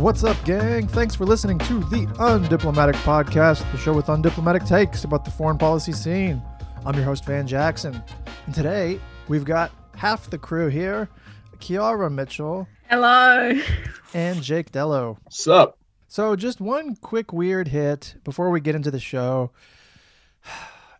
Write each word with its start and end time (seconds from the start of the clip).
What's 0.00 0.24
up, 0.24 0.42
gang? 0.46 0.88
Thanks 0.88 1.14
for 1.14 1.26
listening 1.26 1.58
to 1.58 1.80
the 1.80 2.06
Undiplomatic 2.18 2.94
Podcast, 3.04 3.70
the 3.70 3.76
show 3.76 3.92
with 3.92 4.06
undiplomatic 4.06 4.66
takes 4.66 5.04
about 5.04 5.26
the 5.26 5.30
foreign 5.30 5.58
policy 5.58 5.92
scene. 5.92 6.42
I'm 6.86 6.94
your 6.94 7.04
host, 7.04 7.26
Van 7.26 7.46
Jackson. 7.46 8.02
And 8.46 8.54
today, 8.54 8.98
we've 9.28 9.44
got 9.44 9.70
half 9.94 10.30
the 10.30 10.38
crew 10.38 10.68
here 10.68 11.10
Ciara 11.58 12.08
Mitchell 12.08 12.66
Hello. 12.88 13.60
and 14.14 14.42
Jake 14.42 14.72
Dellow. 14.72 15.18
What's 15.24 15.46
up? 15.46 15.76
So, 16.08 16.34
just 16.34 16.62
one 16.62 16.96
quick 16.96 17.34
weird 17.34 17.68
hit 17.68 18.14
before 18.24 18.48
we 18.48 18.60
get 18.60 18.74
into 18.74 18.90
the 18.90 19.00
show. 19.00 19.50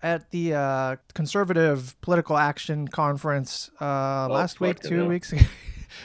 At 0.02 0.30
the 0.30 0.54
uh, 0.54 0.96
Conservative 1.14 1.98
Political 2.02 2.36
Action 2.36 2.86
Conference 2.86 3.70
uh, 3.80 4.28
last 4.28 4.60
week, 4.60 4.80
two 4.80 4.98
hell. 4.98 5.06
weeks 5.06 5.32
ago, 5.32 5.42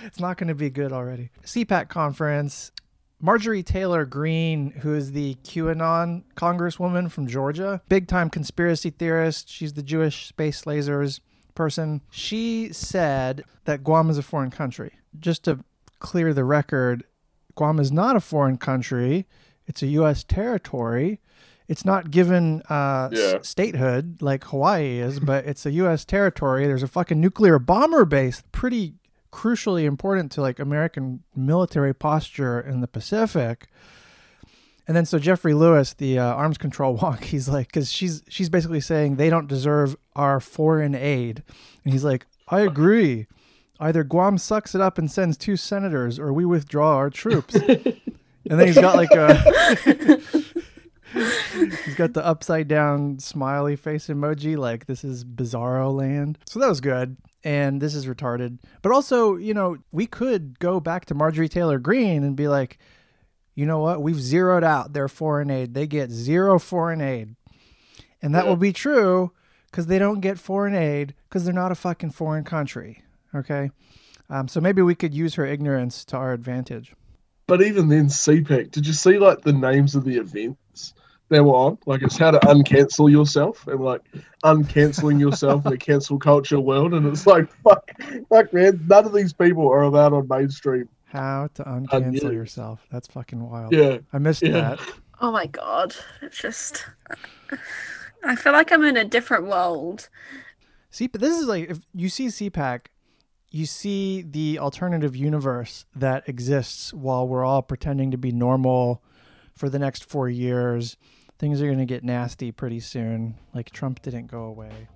it's 0.05 0.19
not 0.19 0.37
going 0.37 0.47
to 0.47 0.55
be 0.55 0.69
good 0.69 0.93
already. 0.93 1.29
CPAC 1.43 1.89
conference. 1.89 2.71
Marjorie 3.19 3.63
Taylor 3.63 4.05
Greene, 4.05 4.71
who 4.81 4.93
is 4.93 5.11
the 5.13 5.35
QAnon 5.43 6.23
congresswoman 6.35 7.09
from 7.09 7.27
Georgia, 7.27 7.81
big 7.89 8.07
time 8.07 8.29
conspiracy 8.29 8.89
theorist. 8.89 9.49
She's 9.49 9.73
the 9.73 9.83
Jewish 9.83 10.27
space 10.27 10.63
lasers 10.65 11.19
person. 11.55 12.01
She 12.11 12.69
said 12.73 13.43
that 13.63 13.83
Guam 13.83 14.09
is 14.09 14.17
a 14.17 14.23
foreign 14.23 14.51
country. 14.51 14.91
Just 15.19 15.43
to 15.45 15.59
clear 15.99 16.33
the 16.33 16.43
record, 16.43 17.05
Guam 17.55 17.79
is 17.79 17.91
not 17.91 18.15
a 18.15 18.19
foreign 18.19 18.57
country. 18.57 19.25
It's 19.65 19.81
a 19.81 19.87
U.S. 19.87 20.23
territory. 20.23 21.21
It's 21.67 21.85
not 21.85 22.11
given 22.11 22.61
uh, 22.69 23.09
s- 23.11 23.47
statehood 23.47 24.21
like 24.21 24.43
Hawaii 24.43 24.99
is, 24.99 25.19
but 25.19 25.45
it's 25.45 25.65
a 25.65 25.71
U.S. 25.71 26.05
territory. 26.05 26.67
There's 26.67 26.83
a 26.83 26.87
fucking 26.87 27.19
nuclear 27.19 27.57
bomber 27.57 28.05
base, 28.05 28.43
pretty 28.51 28.93
crucially 29.35 29.83
important 29.83 30.31
to 30.31 30.41
like 30.41 30.59
American 30.59 31.21
military 31.35 31.93
posture 31.93 32.57
in 32.57 32.79
the 32.79 32.87
Pacific. 32.87 33.67
And 34.87 34.95
then 34.95 35.05
so 35.05 35.19
Jeffrey 35.19 35.53
Lewis, 35.53 35.93
the 35.93 36.17
uh, 36.17 36.23
arms 36.23 36.57
control 36.57 36.97
wonk, 37.01 37.25
he's 37.25 37.49
like, 37.49 37.67
because 37.67 37.91
she's 37.91 38.23
she's 38.29 38.49
basically 38.49 38.79
saying 38.79 39.17
they 39.17 39.29
don't 39.29 39.47
deserve 39.47 39.97
our 40.15 40.39
foreign 40.39 40.95
aid, 40.95 41.43
and 41.83 41.91
he's 41.91 42.05
like, 42.05 42.25
I 42.47 42.61
agree. 42.61 43.27
Either 43.77 44.05
Guam 44.05 44.37
sucks 44.37 44.73
it 44.73 44.79
up 44.79 44.97
and 44.97 45.11
sends 45.11 45.35
two 45.35 45.57
senators, 45.57 46.17
or 46.17 46.31
we 46.31 46.45
withdraw 46.45 46.95
our 46.95 47.09
troops. 47.09 47.55
and 47.55 48.01
then 48.45 48.67
he's 48.67 48.79
got 48.79 48.95
like 48.95 49.11
a 49.11 50.21
he's 51.13 51.95
got 51.95 52.13
the 52.13 52.25
upside 52.25 52.67
down 52.67 53.19
smiley 53.19 53.75
face 53.75 54.07
emoji, 54.07 54.57
like 54.57 54.85
this 54.85 55.03
is 55.03 55.23
bizarro 55.23 55.93
land. 55.93 56.37
So 56.47 56.59
that 56.59 56.69
was 56.69 56.81
good. 56.81 57.17
And 57.43 57.79
this 57.81 57.93
is 57.93 58.07
retarded. 58.07 58.57
But 58.81 58.91
also, 58.91 59.35
you 59.35 59.53
know, 59.53 59.77
we 59.91 60.07
could 60.07 60.57
go 60.59 60.79
back 60.79 61.05
to 61.05 61.13
Marjorie 61.13 61.49
Taylor 61.49 61.77
Greene 61.77 62.23
and 62.23 62.35
be 62.35 62.47
like, 62.47 62.79
you 63.53 63.65
know 63.65 63.79
what? 63.79 64.01
We've 64.01 64.19
zeroed 64.19 64.63
out 64.63 64.93
their 64.93 65.07
foreign 65.07 65.49
aid. 65.49 65.73
They 65.73 65.87
get 65.87 66.11
zero 66.11 66.59
foreign 66.59 67.01
aid. 67.01 67.35
And 68.21 68.33
that 68.33 68.47
will 68.47 68.55
be 68.55 68.73
true 68.73 69.31
because 69.69 69.85
they 69.85 69.99
don't 69.99 70.21
get 70.21 70.39
foreign 70.39 70.75
aid 70.75 71.13
because 71.29 71.45
they're 71.45 71.53
not 71.53 71.71
a 71.71 71.75
fucking 71.75 72.11
foreign 72.11 72.43
country. 72.43 73.03
Okay. 73.33 73.69
Um, 74.29 74.47
so 74.47 74.59
maybe 74.59 74.81
we 74.81 74.95
could 74.95 75.13
use 75.13 75.35
her 75.35 75.45
ignorance 75.45 76.03
to 76.05 76.17
our 76.17 76.33
advantage. 76.33 76.95
But 77.47 77.61
even 77.61 77.87
then, 77.89 78.07
CPAC, 78.07 78.71
did 78.71 78.87
you 78.87 78.93
see 78.93 79.17
like 79.19 79.41
the 79.41 79.53
names 79.53 79.93
of 79.95 80.03
the 80.03 80.17
events 80.17 80.93
they 81.29 81.39
were 81.41 81.53
on? 81.53 81.77
Like 81.85 82.01
it's 82.01 82.17
how 82.17 82.31
to 82.31 82.39
uncancel 82.39 83.09
yourself 83.11 83.67
and 83.67 83.79
like 83.81 84.01
uncanceling 84.43 85.19
yourself 85.19 85.65
in 85.65 85.71
the 85.71 85.77
cancel 85.89 86.17
culture 86.17 86.59
world. 86.59 86.93
And 86.93 87.05
it's 87.05 87.27
like, 87.27 87.51
fuck, 87.63 87.89
fuck, 88.29 88.51
man, 88.53 88.83
none 88.87 89.05
of 89.05 89.13
these 89.13 89.33
people 89.33 89.67
are 89.71 89.83
allowed 89.83 90.13
on 90.13 90.27
mainstream. 90.27 90.89
How 91.05 91.49
to 91.53 91.63
uncancel 91.63 92.23
knew. 92.23 92.31
yourself. 92.33 92.85
That's 92.91 93.07
fucking 93.07 93.47
wild. 93.47 93.71
Yeah. 93.73 93.99
I 94.11 94.17
missed 94.17 94.41
Yeah. 94.41 94.51
that. 94.75 94.79
Oh 95.21 95.31
my 95.31 95.45
god. 95.45 95.95
It's 96.21 96.37
just 96.37 96.85
I 98.23 98.35
feel 98.35 98.53
like 98.53 98.71
I'm 98.71 98.83
in 98.83 98.97
a 98.97 99.05
different 99.05 99.45
world. 99.45 100.09
See, 100.89 101.07
but 101.07 101.21
this 101.21 101.37
is 101.39 101.45
like 101.47 101.69
if 101.69 101.79
you 101.93 102.09
see 102.09 102.27
CPAC, 102.27 102.87
you 103.55 103.65
see 103.65 104.21
the 104.21 104.59
alternative 104.59 105.15
universe 105.15 105.85
that 105.95 106.27
exists 106.27 106.93
while 106.93 107.25
we're 107.25 107.45
all 107.45 107.61
pretending 107.61 108.11
to 108.11 108.17
be 108.17 108.29
normal 108.29 109.01
for 109.55 109.69
the 109.69 109.79
next 109.79 110.03
four 110.03 110.27
years. 110.27 110.97
Things 111.39 111.61
are 111.61 111.65
going 111.65 111.79
to 111.79 111.85
get 111.85 112.03
nasty 112.03 112.51
pretty 112.51 112.81
soon. 112.81 113.35
Like 113.53 113.69
Trump 113.69 114.01
didn't 114.01 114.27
go 114.27 114.43
away. 114.43 114.89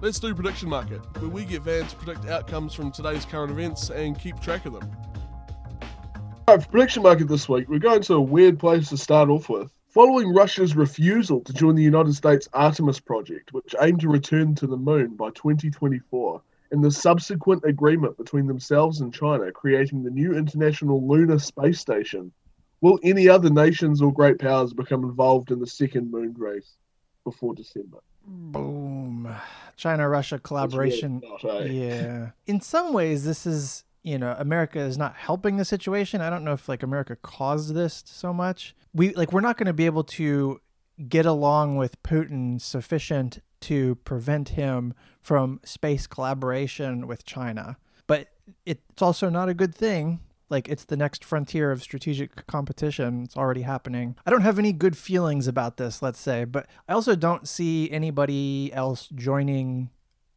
Let's 0.00 0.18
do 0.18 0.34
prediction 0.34 0.68
market, 0.68 0.98
where 1.20 1.30
we 1.30 1.44
get 1.44 1.62
Van 1.62 1.86
to 1.86 1.96
predict 1.96 2.26
outcomes 2.26 2.74
from 2.74 2.90
today's 2.90 3.24
current 3.24 3.52
events 3.52 3.90
and 3.90 4.18
keep 4.18 4.40
track 4.40 4.66
of 4.66 4.72
them. 4.72 4.90
All 6.48 6.56
right, 6.56 6.64
for 6.64 6.68
prediction 6.68 7.04
market 7.04 7.28
this 7.28 7.48
week, 7.48 7.68
we're 7.68 7.78
going 7.78 8.02
to 8.02 8.14
a 8.14 8.20
weird 8.20 8.58
place 8.58 8.88
to 8.88 8.96
start 8.96 9.28
off 9.28 9.48
with. 9.48 9.70
Following 9.86 10.34
Russia's 10.34 10.74
refusal 10.74 11.42
to 11.42 11.52
join 11.52 11.76
the 11.76 11.82
United 11.84 12.16
States 12.16 12.48
Artemis 12.52 12.98
project, 12.98 13.52
which 13.52 13.76
aimed 13.80 14.00
to 14.00 14.08
return 14.08 14.56
to 14.56 14.66
the 14.66 14.76
moon 14.76 15.14
by 15.14 15.30
2024, 15.30 16.42
and 16.70 16.82
the 16.82 16.90
subsequent 16.90 17.64
agreement 17.64 18.16
between 18.16 18.46
themselves 18.46 19.00
and 19.00 19.12
China 19.12 19.50
creating 19.52 20.02
the 20.02 20.10
new 20.10 20.34
International 20.34 21.06
Lunar 21.06 21.38
Space 21.38 21.80
Station, 21.80 22.32
will 22.80 22.98
any 23.02 23.28
other 23.28 23.50
nations 23.50 24.02
or 24.02 24.12
great 24.12 24.38
powers 24.38 24.72
become 24.72 25.04
involved 25.04 25.50
in 25.50 25.58
the 25.58 25.66
second 25.66 26.10
moon 26.10 26.34
race 26.36 26.76
before 27.24 27.54
December? 27.54 27.98
Boom. 28.26 29.32
China 29.76 30.08
Russia 30.08 30.36
That's 30.36 30.50
really 30.50 30.90
collaboration. 30.90 31.22
not, 31.22 31.44
eh? 31.44 31.64
Yeah. 31.66 32.30
In 32.46 32.60
some 32.60 32.92
ways, 32.92 33.24
this 33.24 33.46
is, 33.46 33.84
you 34.02 34.18
know, 34.18 34.34
America 34.38 34.80
is 34.80 34.98
not 34.98 35.14
helping 35.14 35.56
the 35.56 35.64
situation. 35.64 36.20
I 36.20 36.30
don't 36.30 36.44
know 36.44 36.52
if 36.52 36.68
like 36.68 36.82
America 36.82 37.16
caused 37.16 37.74
this 37.74 38.02
so 38.06 38.32
much. 38.32 38.74
We 38.94 39.14
like 39.14 39.32
we're 39.32 39.42
not 39.42 39.58
going 39.58 39.66
to 39.66 39.72
be 39.72 39.86
able 39.86 40.04
to 40.04 40.60
get 41.08 41.26
along 41.26 41.76
with 41.76 42.02
Putin 42.02 42.60
sufficient 42.60 43.40
to 43.60 43.96
prevent 43.96 44.50
him 44.50 44.94
from 45.20 45.60
space 45.64 46.06
collaboration 46.06 47.06
with 47.06 47.24
China. 47.24 47.76
But 48.06 48.28
it's 48.64 49.02
also 49.02 49.28
not 49.28 49.48
a 49.48 49.54
good 49.54 49.74
thing. 49.74 50.20
Like 50.48 50.68
it's 50.68 50.84
the 50.84 50.96
next 50.96 51.24
frontier 51.24 51.72
of 51.72 51.82
strategic 51.82 52.46
competition. 52.46 53.24
It's 53.24 53.36
already 53.36 53.62
happening. 53.62 54.16
I 54.24 54.30
don't 54.30 54.42
have 54.42 54.58
any 54.58 54.72
good 54.72 54.96
feelings 54.96 55.48
about 55.48 55.76
this, 55.76 56.02
let's 56.02 56.20
say, 56.20 56.44
but 56.44 56.68
I 56.88 56.92
also 56.92 57.16
don't 57.16 57.48
see 57.48 57.90
anybody 57.90 58.72
else 58.72 59.08
joining 59.12 59.90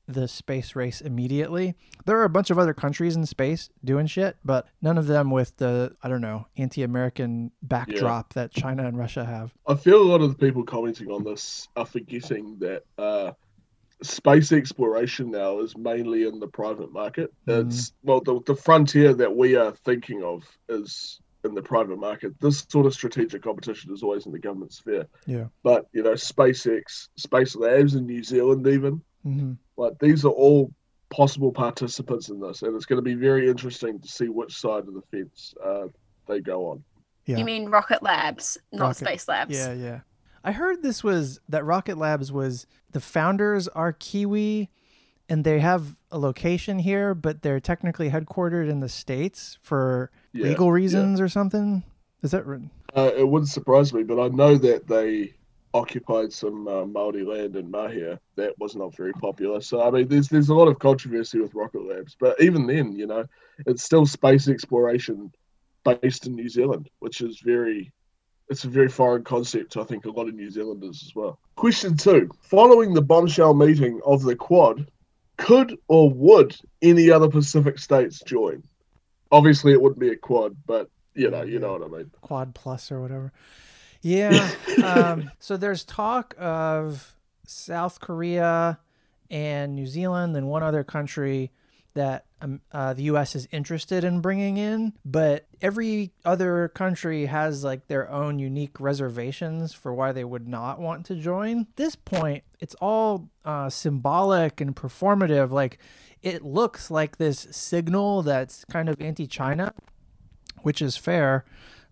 the 0.09 0.28
space 0.28 0.75
race 0.75 1.02
immediately. 1.02 1.75
There 2.06 2.18
are 2.18 2.24
a 2.24 2.30
bunch 2.30 2.50
of 2.50 2.58
other 2.58 2.74
countries 2.74 3.16
in 3.16 3.25
space 3.25 3.70
doing 3.86 4.08
shit, 4.08 4.38
but 4.44 4.68
none 4.81 4.97
of 4.97 5.06
them 5.08 5.30
with 5.30 5.56
the, 5.58 5.96
I 6.02 6.09
don't 6.09 6.22
know, 6.22 6.47
anti 6.58 6.81
American 6.81 7.52
backdrop 7.62 8.34
that 8.34 8.52
China 8.52 8.86
and 8.86 8.97
Russia 8.97 9.24
have. 9.24 9.53
I 9.68 9.75
feel 9.75 10.02
a 10.02 10.09
lot 10.09 10.22
of 10.22 10.30
the 10.30 10.46
people 10.46 10.64
commenting 10.64 11.09
on 11.09 11.24
this 11.24 11.68
are 11.75 11.86
forgetting 11.86 12.58
that 12.59 12.84
uh, 12.97 13.31
space 14.02 14.52
exploration 14.52 15.30
now 15.30 15.59
is 15.59 15.78
mainly 15.78 16.24
in 16.24 16.40
the 16.40 16.47
private 16.47 16.91
market. 16.91 17.31
Mhm. 17.47 17.68
It's 17.68 17.94
well, 18.03 18.22
the, 18.22 18.41
the 18.46 18.56
frontier 18.56 19.14
that 19.14 19.36
we 19.36 19.56
are 19.56 19.72
thinking 19.86 20.24
of 20.24 20.44
is 20.68 21.22
in 21.44 21.53
the 21.53 21.62
private 21.62 22.00
market. 22.00 22.34
This 22.40 22.66
sort 22.68 22.86
of 22.86 22.94
strategic 22.94 23.44
competition 23.44 23.94
is 23.94 24.03
always 24.03 24.26
in 24.26 24.31
the 24.31 24.40
government 24.40 24.74
sphere. 24.74 25.06
Yeah. 25.28 25.46
But 25.64 25.88
you 25.94 26.02
know, 26.02 26.14
SpaceX, 26.14 27.09
Space 27.16 27.56
Labs 27.56 27.96
in 27.96 28.08
New 28.08 28.24
Zealand, 28.24 28.66
even 28.68 29.02
hmm 29.24 29.53
like 29.79 29.97
these 30.00 30.25
are 30.25 30.29
all 30.31 30.72
possible 31.09 31.51
participants 31.51 32.29
in 32.29 32.40
this, 32.40 32.62
and 32.62 32.75
it's 32.75 32.85
going 32.85 32.97
to 32.97 33.01
be 33.03 33.16
very 33.16 33.50
interesting 33.50 34.00
to 34.00 34.07
see 34.07 34.28
which 34.28 34.56
side 34.56 34.88
of 34.88 34.94
the 34.94 35.01
fence 35.12 35.53
uh, 35.63 35.88
they 36.28 36.40
go 36.40 36.67
on. 36.67 36.84
Yeah. 37.25 37.38
You 37.38 37.45
mean 37.45 37.69
Rocket 37.69 38.03
Labs, 38.03 38.57
not 38.72 38.88
Rocket- 38.88 38.97
Space 39.06 39.28
Labs. 39.28 39.56
Yeah, 39.56 39.73
yeah. 39.73 40.00
I 40.44 40.51
heard 40.51 40.81
this 40.84 41.03
was 41.03 41.40
that 41.50 41.66
Rocket 41.66 41.97
Labs 41.97 42.31
was 42.31 42.66
the 42.91 43.01
founders 43.01 43.67
are 43.67 43.91
Kiwi 43.91 44.70
and 45.28 45.43
they 45.43 45.59
have 45.59 45.97
a 46.11 46.17
location 46.17 46.79
here, 46.79 47.14
but 47.14 47.41
they're 47.41 47.59
technically 47.59 48.09
headquartered 48.09 48.70
in 48.70 48.79
the 48.79 48.90
States 48.90 49.58
for 49.61 50.11
Yeah, 50.32 50.46
legal 50.46 50.72
reasons 50.72 51.20
or 51.22 51.28
something. 51.28 51.84
Is 52.23 52.32
that 52.32 52.47
right? 52.47 52.61
Uh, 52.96 53.11
it 53.16 53.28
wouldn't 53.28 53.49
surprise 53.49 53.93
me, 53.93 54.03
but 54.03 54.20
I 54.20 54.29
know 54.29 54.55
that 54.58 54.87
they 54.87 55.34
occupied 55.74 56.34
some 56.34 56.68
uh, 56.68 56.86
Maori 56.86 57.24
land 57.24 57.56
in 57.56 57.72
Mahia 57.72 58.20
that 58.36 58.58
was 58.58 58.76
not 58.76 58.96
very 58.96 59.14
popular. 59.14 59.62
So 59.62 59.82
I 59.82 59.92
mean, 59.92 60.08
there's 60.08 60.30
there's 60.30 60.50
a 60.50 60.56
lot 60.56 60.68
of 60.68 60.80
controversy 60.80 61.40
with 61.40 61.54
Rocket 61.54 61.88
Labs, 61.88 62.16
but 62.20 62.42
even 62.42 62.66
then, 62.66 62.94
you 62.94 63.08
know, 63.08 63.26
it's 63.66 63.84
still 63.84 64.06
space 64.06 64.48
exploration 64.48 65.32
based 65.84 66.28
in 66.28 66.36
New 66.36 66.50
Zealand, 66.50 66.90
which 67.00 67.22
is 67.22 67.40
very 67.40 67.92
it's 68.50 68.64
a 68.64 68.70
very 68.70 68.90
foreign 68.90 69.24
concept 69.24 69.78
I 69.78 69.84
think 69.84 70.06
a 70.06 70.12
lot 70.12 70.28
of 70.28 70.34
New 70.34 70.50
Zealanders 70.50 71.04
as 71.06 71.16
well. 71.16 71.40
Question 71.56 71.96
two: 71.96 72.30
Following 72.42 72.94
the 72.94 73.02
bombshell 73.02 73.54
meeting 73.54 74.02
of 74.06 74.24
the 74.24 74.36
Quad, 74.36 74.90
could 75.38 75.78
or 75.88 76.10
would 76.10 76.56
any 76.82 77.12
other 77.12 77.30
Pacific 77.30 77.78
states 77.80 78.22
join? 78.26 78.64
Obviously, 79.32 79.72
it 79.72 79.82
wouldn't 79.82 80.00
be 80.00 80.10
a 80.10 80.16
Quad, 80.16 80.56
but 80.66 80.90
you 81.14 81.30
know, 81.30 81.44
you 81.44 81.60
know 81.60 81.74
what 81.74 81.84
I 81.84 81.88
mean. 81.88 82.12
Quad 82.22 82.56
Plus 82.56 82.92
or 82.92 83.02
whatever. 83.02 83.32
Yeah. 84.01 84.49
um, 84.84 85.31
so 85.40 85.57
there's 85.57 85.84
talk 85.84 86.35
of 86.37 87.16
South 87.46 87.99
Korea 87.99 88.79
and 89.29 89.75
New 89.75 89.87
Zealand 89.87 90.35
and 90.35 90.47
one 90.47 90.63
other 90.63 90.84
country 90.84 91.51
that 91.93 92.25
um, 92.41 92.61
uh, 92.72 92.93
the 92.93 93.03
U.S. 93.03 93.35
is 93.35 93.47
interested 93.51 94.03
in 94.03 94.22
bringing 94.22 94.57
in, 94.57 94.93
but 95.03 95.47
every 95.61 96.11
other 96.23 96.69
country 96.69 97.25
has 97.25 97.63
like 97.63 97.87
their 97.87 98.09
own 98.09 98.40
unique 98.40 98.79
reservations 98.79 99.73
for 99.73 99.93
why 99.93 100.11
they 100.11 100.23
would 100.23 100.47
not 100.47 100.79
want 100.79 101.05
to 101.07 101.16
join. 101.16 101.61
At 101.61 101.75
this 101.75 101.96
point, 101.96 102.43
it's 102.59 102.75
all 102.75 103.29
uh, 103.43 103.69
symbolic 103.69 104.61
and 104.61 104.75
performative. 104.75 105.51
Like 105.51 105.79
it 106.22 106.43
looks 106.43 106.90
like 106.90 107.17
this 107.17 107.47
signal 107.51 108.22
that's 108.23 108.63
kind 108.66 108.87
of 108.87 109.01
anti-China, 109.01 109.73
which 110.61 110.81
is 110.81 110.96
fair, 110.96 111.43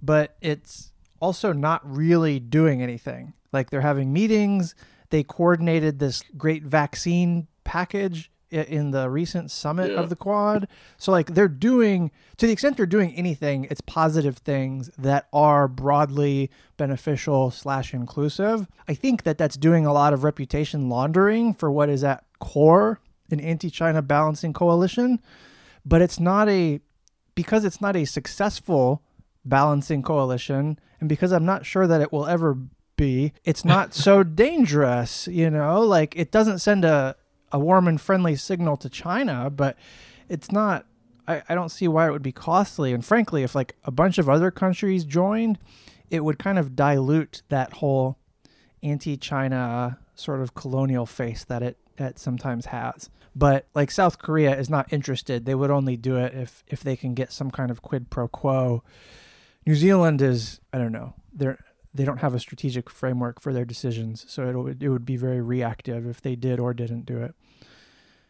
but 0.02 0.38
it's 0.42 0.92
also 1.20 1.54
not 1.54 1.82
really 1.84 2.40
doing 2.40 2.82
anything. 2.82 3.34
Like 3.52 3.70
they're 3.70 3.82
having 3.82 4.12
meetings. 4.14 4.76
They 5.10 5.24
coordinated 5.24 6.00
this 6.00 6.22
great 6.38 6.64
vaccine 6.64 7.48
package 7.64 8.30
in 8.50 8.92
the 8.92 9.10
recent 9.10 9.52
summit 9.52 9.92
Yeah. 9.92 9.98
of 10.00 10.10
the 10.10 10.16
quad. 10.16 10.70
So 10.98 11.12
like 11.12 11.34
they're 11.34 11.50
doing 11.50 12.12
to 12.38 12.46
the 12.48 12.54
extent 12.54 12.78
they're 12.78 12.86
doing 12.86 13.14
anything, 13.16 13.66
it's 13.70 13.82
positive 13.82 14.38
things 14.38 14.90
that 14.98 15.28
are 15.34 15.68
broadly 15.68 16.50
beneficial 16.78 17.52
slash 17.52 17.94
inclusive. 17.94 18.68
I 18.88 18.94
think 18.94 19.24
that 19.24 19.38
that's 19.38 19.58
doing 19.58 19.86
a 19.86 19.92
lot 19.92 20.14
of 20.14 20.24
reputation 20.24 20.88
laundering 20.88 21.54
for 21.54 21.70
what 21.72 21.90
is 21.90 22.04
at 22.06 22.24
core 22.40 23.00
an 23.30 23.42
anti-China 23.42 24.02
balancing 24.02 24.54
coalition, 24.54 25.20
but 25.86 26.02
it's 26.02 26.18
not 26.20 26.48
a 26.48 26.80
because 27.36 27.66
it's 27.66 27.82
not 27.82 27.96
a 27.98 28.06
successful 28.06 29.04
balancing 29.44 30.02
coalition 30.02 30.80
and 31.00 31.08
because 31.10 31.32
I'm 31.32 31.46
not 31.46 31.66
sure 31.66 31.88
that 31.88 32.02
it 32.02 32.12
will 32.12 32.26
ever 32.26 32.58
be, 32.96 33.34
it's 33.44 33.64
not 33.64 33.94
so 33.94 34.24
dangerous, 34.46 35.28
you 35.28 35.50
know? 35.50 35.82
Like 35.82 36.16
it 36.16 36.32
doesn't 36.32 36.60
send 36.60 36.86
a 36.86 37.16
a 37.52 37.60
warm 37.60 37.88
and 37.88 38.00
friendly 38.00 38.36
signal 38.36 38.78
to 38.78 38.90
China, 38.90 39.50
but 39.50 39.78
it's 40.30 40.52
not. 40.52 40.86
I, 41.28 41.44
I 41.50 41.56
don't 41.56 41.70
see 41.70 41.88
why 41.88 42.08
it 42.08 42.12
would 42.12 42.24
be 42.24 42.32
costly. 42.32 42.94
And 42.94 43.04
frankly, 43.04 43.44
if 43.44 43.56
like 43.56 43.76
a 43.84 43.92
bunch 43.92 44.18
of 44.18 44.30
other 44.30 44.52
countries 44.52 45.04
joined, 45.04 45.60
it 46.10 46.24
would 46.24 46.40
kind 46.40 46.58
of 46.58 46.76
dilute 46.76 47.42
that 47.50 47.74
whole 47.74 48.18
anti-China 48.84 50.00
sort 50.16 50.42
of 50.42 50.54
colonial 50.56 51.06
face 51.06 51.44
that 51.46 51.62
it 51.64 51.78
it 51.98 52.20
sometimes 52.20 52.68
has. 52.68 53.10
But 53.36 53.68
like 53.76 53.92
South 53.92 54.20
Korea 54.20 54.58
is 54.58 54.70
not 54.70 54.92
interested. 54.92 55.46
They 55.46 55.56
would 55.56 55.72
only 55.72 55.98
do 55.98 56.18
it 56.18 56.34
if 56.34 56.64
if 56.68 56.82
they 56.82 56.96
can 56.96 57.14
get 57.14 57.32
some 57.32 57.52
kind 57.52 57.72
of 57.72 57.82
quid 57.82 58.10
pro 58.10 58.28
quo. 58.28 58.84
New 59.68 59.76
Zealand 59.76 60.22
is 60.22 60.62
I 60.72 60.78
don't 60.78 60.94
know. 60.94 61.14
They're 61.34 61.60
they 61.94 62.06
don't 62.06 62.20
have 62.20 62.34
a 62.34 62.40
strategic 62.40 62.90
framework 62.90 63.42
for 63.42 63.52
their 63.52 63.66
decisions, 63.66 64.26
so 64.30 64.48
it 64.48 64.56
would 64.56 64.82
it 64.82 64.90
would 64.90 65.06
be 65.06 65.18
very 65.18 65.42
reactive 65.42 66.08
if 66.08 66.22
they 66.22 66.36
did 66.38 66.60
or 66.60 66.74
didn't 66.74 67.06
do 67.06 67.22
it. 67.22 67.36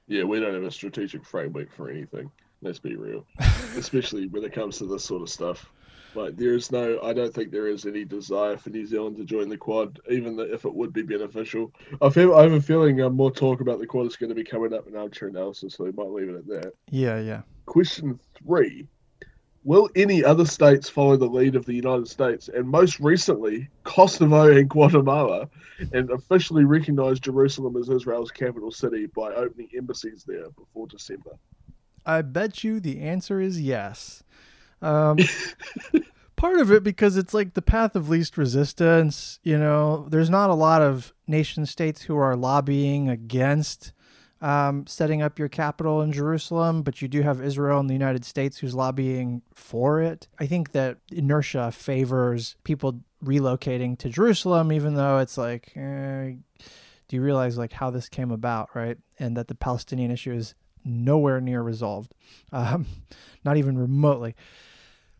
Yeah, 0.08 0.24
we 0.24 0.40
don't 0.40 0.54
have 0.54 0.64
a 0.64 0.72
strategic 0.72 1.24
framework 1.24 1.72
for 1.72 1.92
anything. 1.92 2.32
Let's 2.64 2.80
be 2.80 2.96
real, 2.96 3.24
especially 3.76 4.28
when 4.28 4.44
it 4.44 4.54
comes 4.54 4.80
to 4.80 4.86
this 4.86 5.04
sort 5.04 5.22
of 5.22 5.30
stuff. 5.30 5.70
Like, 6.16 6.38
there 6.38 6.56
is 6.56 6.72
no, 6.72 7.00
I 7.04 7.14
don't 7.14 7.32
think 7.32 7.52
there 7.52 7.68
is 7.68 7.86
any 7.86 8.04
desire 8.04 8.58
for 8.58 8.72
New 8.72 8.88
Zealand 8.88 9.18
to 9.18 9.26
join 9.26 9.50
the 9.50 9.58
Quad, 9.58 10.00
even 10.10 10.40
if 10.40 10.66
it 10.66 10.74
would 10.74 10.94
be 10.94 11.04
beneficial. 11.04 11.72
I 12.02 12.10
feel, 12.10 12.34
I 12.34 12.44
have 12.44 12.54
a 12.54 12.62
feeling 12.62 13.02
uh, 13.02 13.10
more 13.10 13.30
talk 13.30 13.60
about 13.60 13.80
the 13.80 13.86
Quad 13.86 14.08
is 14.08 14.16
going 14.16 14.30
to 14.30 14.36
be 14.36 14.46
coming 14.46 14.74
up 14.74 14.88
in 14.88 14.96
armchair 14.96 15.28
analysis, 15.28 15.76
so 15.76 15.84
we 15.84 15.92
might 15.92 16.10
leave 16.10 16.30
it 16.30 16.38
at 16.38 16.48
that. 16.48 16.74
Yeah, 16.90 17.20
yeah. 17.20 17.42
Question 17.66 18.20
three 18.42 18.88
Will 19.68 19.90
any 19.98 20.24
other 20.24 20.46
states 20.46 20.88
follow 20.88 21.18
the 21.18 21.26
lead 21.26 21.58
of 21.58 21.66
the 21.66 21.74
United 21.74 22.08
States 22.08 22.48
and 22.48 22.66
most 22.66 23.02
recently 23.02 23.68
Kosovo 23.84 24.50
and 24.50 24.70
Guatemala 24.70 25.50
and 25.92 26.10
officially 26.10 26.64
recognize 26.64 27.20
Jerusalem 27.20 27.76
as 27.76 27.90
Israel's 27.90 28.32
capital 28.32 28.72
city 28.72 29.08
by 29.08 29.34
opening 29.34 29.68
embassies 29.76 30.24
there 30.26 30.50
before 30.52 30.88
December? 30.88 31.32
I 32.06 32.22
bet 32.22 32.64
you 32.64 32.80
the 32.80 33.02
answer 33.02 33.42
is 33.42 33.60
yes. 33.60 34.24
Um, 34.82 35.18
part 36.38 36.60
of 36.62 36.72
it 36.72 36.82
because 36.82 37.18
it's 37.18 37.34
like 37.34 37.54
the 37.54 37.62
path 37.62 37.94
of 37.98 38.08
least 38.08 38.38
resistance. 38.38 39.38
You 39.44 39.58
know, 39.58 40.08
there's 40.08 40.30
not 40.30 40.50
a 40.50 40.54
lot 40.54 40.82
of 40.82 41.14
nation 41.28 41.66
states 41.66 42.04
who 42.04 42.16
are 42.16 42.38
lobbying 42.38 43.10
against 43.10 43.92
um, 44.42 44.86
setting 44.88 45.22
up 45.22 45.40
your 45.40 45.50
capital 45.50 46.02
in 46.02 46.12
Jerusalem, 46.12 46.84
but 46.84 47.02
you 47.02 47.08
do 47.08 47.22
have 47.22 47.42
Israel 47.42 47.80
and 47.80 47.90
the 47.90 47.94
United 47.94 48.24
States 48.26 48.58
who's 48.58 48.76
lobbying 48.76 49.42
for 49.54 50.02
it. 50.02 50.28
I 50.40 50.46
think 50.46 50.72
that 50.74 50.98
inertia 51.12 51.72
favors 51.72 52.56
people 52.64 53.02
relocating 53.24 53.98
to 54.00 54.10
Jerusalem, 54.10 54.72
even 54.72 54.94
though 54.94 55.18
it's 55.20 55.38
like, 55.38 55.74
eh, 55.76 56.34
do 57.08 57.16
you 57.16 57.22
realize 57.22 57.58
like 57.58 57.74
how 57.74 57.90
this 57.90 58.10
came 58.10 58.32
about, 58.32 58.70
right? 58.76 58.98
And 59.18 59.36
that 59.38 59.48
the 59.48 59.56
Palestinian 59.56 60.12
issue 60.12 60.34
is 60.34 60.54
nowhere 60.84 61.42
near 61.42 61.62
resolved, 61.62 62.14
um, 62.52 62.86
not 63.44 63.58
even 63.58 63.78
remotely. 63.78 64.36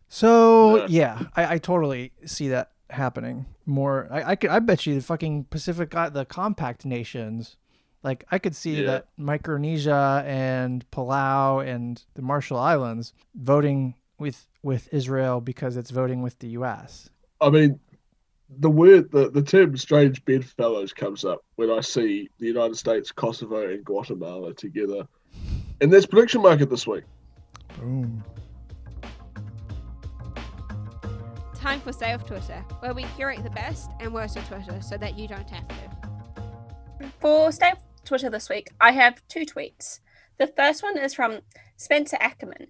So 0.08 0.86
Yeah. 0.86 1.24
I, 1.36 1.54
I 1.54 1.58
totally 1.58 2.12
see 2.24 2.48
that 2.48 2.72
happening 2.90 3.46
more. 3.66 4.08
I, 4.10 4.30
I 4.30 4.36
could, 4.36 4.50
I 4.50 4.58
bet 4.60 4.86
you 4.86 4.94
the 4.94 5.02
fucking 5.02 5.44
Pacific, 5.44 5.94
uh, 5.94 6.08
the 6.08 6.24
compact 6.24 6.86
nations, 6.86 7.56
like 8.02 8.24
I 8.30 8.38
could 8.38 8.54
see 8.54 8.80
Yeah. 8.80 8.86
that 8.86 9.08
Micronesia 9.16 10.22
and 10.26 10.88
Palau 10.90 11.66
and 11.66 12.02
the 12.14 12.22
Marshall 12.22 12.58
Islands 12.58 13.12
voting 13.34 13.94
with 14.18 14.46
with 14.62 14.92
Israel 14.92 15.40
because 15.40 15.76
it's 15.76 15.90
voting 15.90 16.22
with 16.22 16.38
the 16.40 16.48
U.S. 16.48 17.08
I 17.40 17.50
mean, 17.50 17.78
the 18.58 18.70
word, 18.70 19.10
the, 19.12 19.30
the 19.30 19.42
term 19.42 19.76
strange 19.76 20.24
bedfellows 20.24 20.92
comes 20.92 21.24
up 21.24 21.44
when 21.56 21.70
I 21.70 21.80
see 21.80 22.28
the 22.38 22.46
United 22.46 22.76
States, 22.76 23.12
Kosovo, 23.12 23.68
and 23.68 23.84
Guatemala 23.84 24.54
together. 24.54 25.06
And 25.80 25.92
there's 25.92 26.06
prediction 26.06 26.42
market 26.42 26.68
this 26.70 26.86
week. 26.86 27.04
Boom. 27.78 28.24
Time 31.54 31.80
for 31.80 31.92
Save 31.92 32.24
Twitter, 32.26 32.64
where 32.80 32.94
we 32.94 33.04
curate 33.16 33.42
the 33.44 33.50
best 33.50 33.90
and 34.00 34.12
worst 34.14 34.36
of 34.36 34.46
Twitter 34.48 34.80
so 34.80 34.96
that 34.96 35.18
you 35.18 35.28
don't 35.28 35.48
have 35.50 35.68
to. 35.68 37.10
For 37.20 37.52
Stay 37.52 37.70
Off 37.70 37.78
Twitter 38.08 38.30
this 38.30 38.48
week, 38.48 38.70
I 38.80 38.92
have 38.92 39.20
two 39.28 39.44
tweets. 39.44 40.00
The 40.38 40.46
first 40.46 40.82
one 40.82 40.96
is 40.96 41.12
from 41.12 41.40
Spencer 41.76 42.16
Ackerman. 42.18 42.68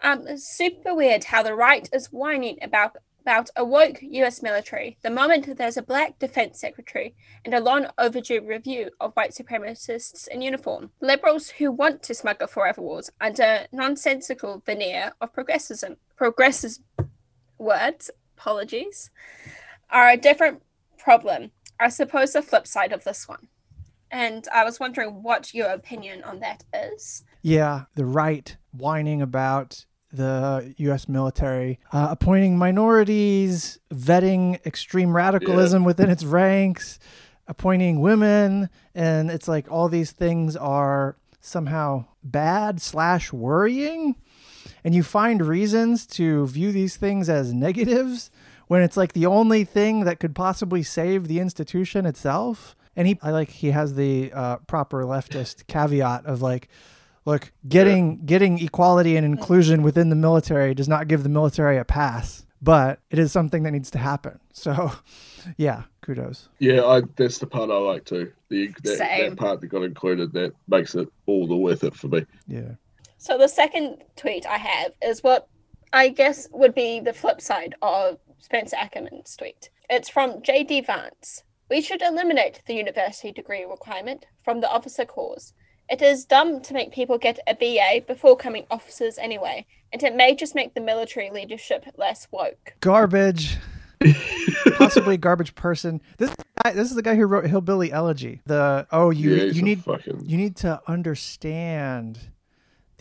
Um, 0.00 0.28
it's 0.28 0.56
super 0.56 0.94
weird 0.94 1.24
how 1.24 1.42
the 1.42 1.54
right 1.54 1.88
is 1.92 2.12
whining 2.12 2.58
about 2.62 2.96
about 3.20 3.50
a 3.56 3.64
woke 3.64 3.98
US 4.02 4.42
military 4.42 4.98
the 5.02 5.10
moment 5.10 5.56
there's 5.56 5.76
a 5.76 5.82
black 5.82 6.18
defense 6.18 6.60
secretary 6.60 7.14
and 7.44 7.54
a 7.54 7.60
long 7.60 7.86
overdue 7.96 8.40
review 8.40 8.90
of 9.00 9.12
white 9.14 9.30
supremacists 9.30 10.26
in 10.28 10.42
uniform. 10.42 10.90
Liberals 11.00 11.50
who 11.50 11.70
want 11.70 12.02
to 12.04 12.14
smuggle 12.14 12.48
forever 12.48 12.82
wars 12.82 13.10
under 13.20 13.66
nonsensical 13.72 14.62
veneer 14.64 15.12
of 15.20 15.32
progressism, 15.32 15.96
progresses 16.16 16.80
words, 17.58 18.10
apologies, 18.36 19.10
are 19.90 20.08
a 20.08 20.16
different 20.16 20.62
problem. 20.98 21.50
I 21.80 21.88
suppose 21.88 22.32
the 22.32 22.42
flip 22.42 22.66
side 22.66 22.92
of 22.92 23.04
this 23.04 23.28
one. 23.28 23.48
And 24.12 24.46
I 24.52 24.62
was 24.64 24.78
wondering 24.78 25.22
what 25.22 25.54
your 25.54 25.70
opinion 25.70 26.22
on 26.22 26.40
that 26.40 26.64
is. 26.74 27.24
Yeah, 27.40 27.84
the 27.94 28.04
right 28.04 28.54
whining 28.72 29.22
about 29.22 29.86
the 30.12 30.74
U.S. 30.76 31.08
military 31.08 31.80
uh, 31.92 32.08
appointing 32.10 32.58
minorities, 32.58 33.78
vetting 33.92 34.64
extreme 34.66 35.16
radicalism 35.16 35.84
within 35.84 36.10
its 36.10 36.24
ranks, 36.24 36.98
appointing 37.48 38.00
women, 38.00 38.68
and 38.94 39.30
it's 39.30 39.48
like 39.48 39.70
all 39.72 39.88
these 39.88 40.12
things 40.12 40.54
are 40.56 41.16
somehow 41.40 42.04
bad 42.22 42.82
slash 42.82 43.32
worrying, 43.32 44.16
and 44.84 44.94
you 44.94 45.02
find 45.02 45.46
reasons 45.46 46.06
to 46.06 46.46
view 46.46 46.70
these 46.70 46.96
things 46.96 47.30
as 47.30 47.54
negatives 47.54 48.30
when 48.68 48.82
it's 48.82 48.96
like 48.96 49.14
the 49.14 49.26
only 49.26 49.64
thing 49.64 50.04
that 50.04 50.20
could 50.20 50.34
possibly 50.34 50.82
save 50.82 51.28
the 51.28 51.40
institution 51.40 52.06
itself. 52.06 52.76
And 52.96 53.08
he, 53.08 53.18
I 53.22 53.30
like, 53.30 53.50
he 53.50 53.70
has 53.70 53.94
the 53.94 54.32
uh, 54.32 54.56
proper 54.58 55.04
leftist 55.04 55.66
caveat 55.66 56.26
of 56.26 56.42
like, 56.42 56.68
look, 57.24 57.52
getting 57.68 58.24
getting 58.26 58.58
equality 58.58 59.16
and 59.16 59.24
inclusion 59.24 59.82
within 59.82 60.08
the 60.08 60.16
military 60.16 60.74
does 60.74 60.88
not 60.88 61.08
give 61.08 61.22
the 61.22 61.28
military 61.28 61.78
a 61.78 61.84
pass, 61.84 62.44
but 62.60 63.00
it 63.10 63.18
is 63.18 63.32
something 63.32 63.62
that 63.62 63.70
needs 63.70 63.90
to 63.92 63.98
happen. 63.98 64.38
So, 64.54 64.92
yeah, 65.56 65.84
kudos. 66.02 66.50
Yeah, 66.58 66.84
I, 66.84 67.02
that's 67.16 67.38
the 67.38 67.46
part 67.46 67.70
I 67.70 67.78
like 67.78 68.04
too. 68.04 68.30
The 68.50 68.68
that, 68.84 68.98
that 68.98 69.36
part 69.36 69.62
that 69.62 69.68
got 69.68 69.82
included 69.82 70.32
that 70.34 70.52
makes 70.68 70.94
it 70.94 71.08
all 71.24 71.46
the 71.46 71.56
worth 71.56 71.84
it 71.84 71.94
for 71.94 72.08
me. 72.08 72.26
Yeah. 72.46 72.72
So 73.16 73.38
the 73.38 73.48
second 73.48 74.04
tweet 74.14 74.46
I 74.46 74.58
have 74.58 74.92
is 75.02 75.22
what 75.22 75.48
I 75.92 76.08
guess 76.08 76.48
would 76.52 76.74
be 76.74 77.00
the 77.00 77.12
flip 77.12 77.40
side 77.40 77.74
of 77.82 78.18
Spencer 78.38 78.76
Ackerman's 78.76 79.36
tweet. 79.36 79.70
It's 79.88 80.08
from 80.08 80.42
JD 80.42 80.86
Vance. 80.86 81.44
We 81.72 81.80
should 81.80 82.02
eliminate 82.02 82.60
the 82.66 82.74
university 82.74 83.32
degree 83.32 83.64
requirement 83.64 84.26
from 84.44 84.60
the 84.60 84.68
officer 84.68 85.06
course. 85.06 85.54
It 85.88 86.02
is 86.02 86.26
dumb 86.26 86.60
to 86.60 86.74
make 86.74 86.92
people 86.92 87.16
get 87.16 87.38
a 87.46 87.54
BA 87.54 88.04
before 88.06 88.36
becoming 88.36 88.66
officers 88.70 89.16
anyway, 89.16 89.64
and 89.90 90.02
it 90.02 90.14
may 90.14 90.34
just 90.34 90.54
make 90.54 90.74
the 90.74 90.82
military 90.82 91.30
leadership 91.30 91.86
less 91.96 92.28
woke. 92.30 92.74
Garbage. 92.80 93.56
Possibly 94.76 95.16
garbage 95.16 95.54
person. 95.54 96.02
This 96.18 96.34
guy, 96.62 96.72
this 96.72 96.90
is 96.90 96.94
the 96.94 97.00
guy 97.00 97.14
who 97.14 97.24
wrote 97.24 97.46
Hillbilly 97.46 97.90
Elegy. 97.90 98.42
The 98.44 98.86
oh 98.92 99.08
you 99.08 99.34
yeah, 99.34 99.44
you 99.44 99.62
need 99.62 99.82
fucking 99.82 100.24
you 100.26 100.36
need 100.36 100.56
to 100.56 100.78
understand 100.86 102.18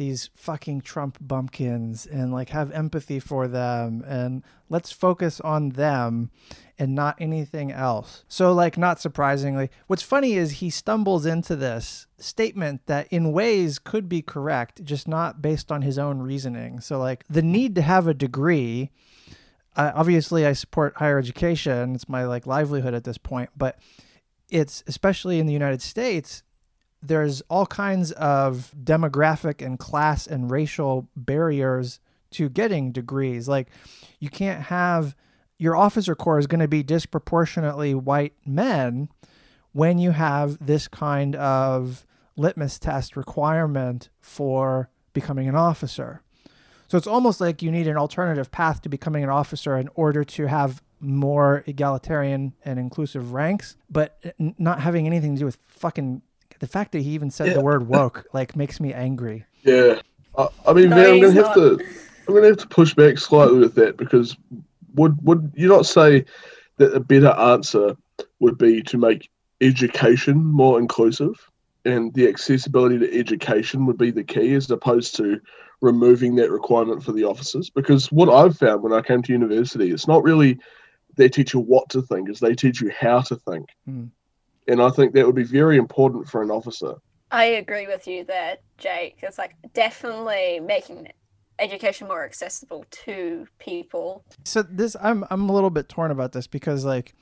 these 0.01 0.31
fucking 0.33 0.81
Trump 0.81 1.19
bumpkins 1.21 2.07
and 2.07 2.33
like 2.33 2.49
have 2.49 2.71
empathy 2.71 3.19
for 3.19 3.47
them 3.47 4.03
and 4.07 4.41
let's 4.67 4.91
focus 4.91 5.39
on 5.41 5.69
them 5.69 6.31
and 6.79 6.95
not 6.95 7.15
anything 7.19 7.71
else. 7.71 8.25
So, 8.27 8.51
like, 8.51 8.79
not 8.79 8.99
surprisingly, 8.99 9.69
what's 9.85 10.01
funny 10.01 10.33
is 10.33 10.53
he 10.53 10.71
stumbles 10.71 11.27
into 11.27 11.55
this 11.55 12.07
statement 12.17 12.87
that 12.87 13.07
in 13.11 13.31
ways 13.31 13.77
could 13.77 14.09
be 14.09 14.23
correct, 14.23 14.83
just 14.83 15.07
not 15.07 15.39
based 15.39 15.71
on 15.71 15.83
his 15.83 15.99
own 15.99 16.17
reasoning. 16.23 16.79
So, 16.79 16.97
like, 16.97 17.23
the 17.29 17.43
need 17.43 17.75
to 17.75 17.83
have 17.83 18.07
a 18.07 18.15
degree. 18.15 18.89
Uh, 19.75 19.91
obviously, 19.93 20.47
I 20.47 20.53
support 20.53 20.97
higher 20.97 21.19
education. 21.19 21.93
It's 21.93 22.09
my 22.09 22.23
like 22.23 22.47
livelihood 22.47 22.95
at 22.95 23.03
this 23.03 23.19
point, 23.19 23.51
but 23.55 23.77
it's 24.49 24.83
especially 24.87 25.37
in 25.37 25.45
the 25.45 25.53
United 25.53 25.83
States 25.83 26.41
there's 27.01 27.41
all 27.49 27.65
kinds 27.65 28.11
of 28.13 28.73
demographic 28.83 29.65
and 29.65 29.79
class 29.79 30.27
and 30.27 30.51
racial 30.51 31.07
barriers 31.15 31.99
to 32.31 32.49
getting 32.49 32.91
degrees. 32.91 33.47
Like, 33.47 33.67
you 34.19 34.29
can't 34.29 34.63
have 34.63 35.15
your 35.57 35.75
officer 35.75 36.15
corps 36.15 36.39
is 36.39 36.47
going 36.47 36.59
to 36.61 36.67
be 36.67 36.81
disproportionately 36.81 37.93
white 37.93 38.33
men 38.45 39.09
when 39.73 39.99
you 39.99 40.11
have 40.11 40.57
this 40.65 40.87
kind 40.87 41.35
of 41.35 42.05
litmus 42.35 42.79
test 42.79 43.15
requirement 43.15 44.09
for 44.19 44.89
becoming 45.13 45.47
an 45.47 45.55
officer. 45.55 46.21
So 46.87 46.97
it's 46.97 47.07
almost 47.07 47.39
like 47.39 47.61
you 47.61 47.71
need 47.71 47.87
an 47.87 47.95
alternative 47.95 48.51
path 48.51 48.81
to 48.81 48.89
becoming 48.89 49.23
an 49.23 49.29
officer 49.29 49.77
in 49.77 49.89
order 49.95 50.23
to 50.23 50.47
have 50.47 50.81
more 50.99 51.63
egalitarian 51.65 52.53
and 52.65 52.79
inclusive 52.79 53.33
ranks, 53.33 53.77
but 53.89 54.35
not 54.39 54.81
having 54.81 55.07
anything 55.07 55.35
to 55.35 55.39
do 55.39 55.45
with 55.45 55.57
fucking 55.67 56.21
the 56.61 56.67
fact 56.67 56.93
that 56.93 57.01
he 57.01 57.09
even 57.09 57.29
said 57.29 57.47
yeah. 57.47 57.53
the 57.53 57.61
word 57.61 57.87
woke 57.89 58.25
like 58.31 58.55
makes 58.55 58.79
me 58.79 58.93
angry. 58.93 59.43
Yeah, 59.63 59.99
I, 60.37 60.47
I 60.65 60.73
mean, 60.73 60.89
no, 60.89 60.95
man, 60.95 61.09
I'm 61.09 61.19
gonna 61.19 61.45
have 61.45 61.53
to, 61.55 61.85
I'm 62.27 62.33
gonna 62.33 62.47
have 62.47 62.57
to 62.57 62.67
push 62.67 62.93
back 62.93 63.17
slightly 63.17 63.59
with 63.59 63.75
that 63.75 63.97
because 63.97 64.37
would 64.95 65.17
would 65.25 65.51
you 65.55 65.67
not 65.67 65.85
say 65.85 66.23
that 66.77 66.93
a 66.93 66.99
better 66.99 67.31
answer 67.31 67.97
would 68.39 68.57
be 68.57 68.81
to 68.83 68.97
make 68.97 69.29
education 69.59 70.37
more 70.43 70.79
inclusive 70.79 71.35
and 71.85 72.13
the 72.13 72.27
accessibility 72.27 72.99
to 72.99 73.19
education 73.19 73.85
would 73.85 73.97
be 73.97 74.11
the 74.11 74.23
key 74.23 74.53
as 74.53 74.69
opposed 74.69 75.15
to 75.15 75.39
removing 75.81 76.35
that 76.35 76.51
requirement 76.51 77.03
for 77.03 77.11
the 77.11 77.23
officers 77.23 77.69
because 77.69 78.11
what 78.11 78.29
i've 78.29 78.57
found 78.57 78.81
when 78.81 78.93
i 78.93 79.01
came 79.01 79.21
to 79.21 79.31
university 79.31 79.91
it's 79.91 80.07
not 80.07 80.23
really 80.23 80.57
they 81.15 81.29
teach 81.29 81.53
you 81.53 81.59
what 81.59 81.87
to 81.89 82.01
think 82.01 82.29
is 82.29 82.39
they 82.39 82.55
teach 82.55 82.81
you 82.81 82.91
how 82.91 83.21
to 83.21 83.35
think 83.35 83.69
mm. 83.87 84.09
And 84.67 84.81
I 84.81 84.89
think 84.89 85.13
that 85.13 85.25
would 85.25 85.35
be 85.35 85.43
very 85.43 85.77
important 85.77 86.29
for 86.29 86.41
an 86.41 86.51
officer. 86.51 86.95
I 87.31 87.45
agree 87.45 87.87
with 87.87 88.07
you 88.07 88.25
there, 88.25 88.57
Jake. 88.77 89.19
It's 89.21 89.37
like 89.37 89.55
definitely 89.73 90.59
making 90.59 91.07
education 91.59 92.07
more 92.07 92.25
accessible 92.25 92.85
to 92.89 93.47
people. 93.59 94.25
So 94.43 94.61
this 94.63 94.95
I'm 95.01 95.23
I'm 95.29 95.49
a 95.49 95.53
little 95.53 95.69
bit 95.69 95.87
torn 95.87 96.11
about 96.11 96.33
this 96.33 96.47
because 96.47 96.83
like 96.83 97.13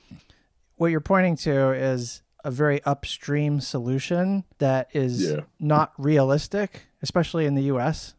what 0.76 0.88
you're 0.88 1.00
pointing 1.00 1.36
to 1.36 1.72
is 1.72 2.22
a 2.42 2.50
very 2.50 2.82
upstream 2.84 3.60
solution 3.60 4.44
that 4.58 4.88
is 4.94 5.30
yeah. 5.30 5.40
not 5.60 5.92
realistic, 5.98 6.86
especially 7.02 7.44
in 7.46 7.54
the 7.54 7.64
US. 7.64 8.14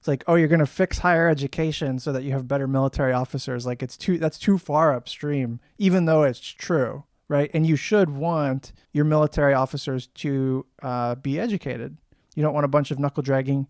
It's 0.00 0.08
like, 0.08 0.24
oh, 0.26 0.34
you're 0.34 0.48
going 0.48 0.60
to 0.60 0.66
fix 0.66 0.98
higher 0.98 1.28
education 1.28 1.98
so 1.98 2.12
that 2.12 2.22
you 2.22 2.32
have 2.32 2.48
better 2.48 2.66
military 2.66 3.12
officers. 3.12 3.64
Like 3.64 3.82
it's 3.82 3.96
too 3.96 4.18
that's 4.18 4.38
too 4.38 4.58
far 4.58 4.94
upstream 4.94 5.60
even 5.78 6.04
though 6.04 6.24
it's 6.24 6.40
true 6.40 7.04
right? 7.30 7.48
And 7.54 7.64
you 7.64 7.76
should 7.76 8.10
want 8.10 8.72
your 8.92 9.04
military 9.04 9.54
officers 9.54 10.08
to 10.08 10.66
uh, 10.82 11.14
be 11.14 11.38
educated. 11.38 11.96
You 12.34 12.42
don't 12.42 12.52
want 12.52 12.64
a 12.64 12.68
bunch 12.68 12.90
of 12.90 12.98
knuckle 12.98 13.22
dragging 13.22 13.68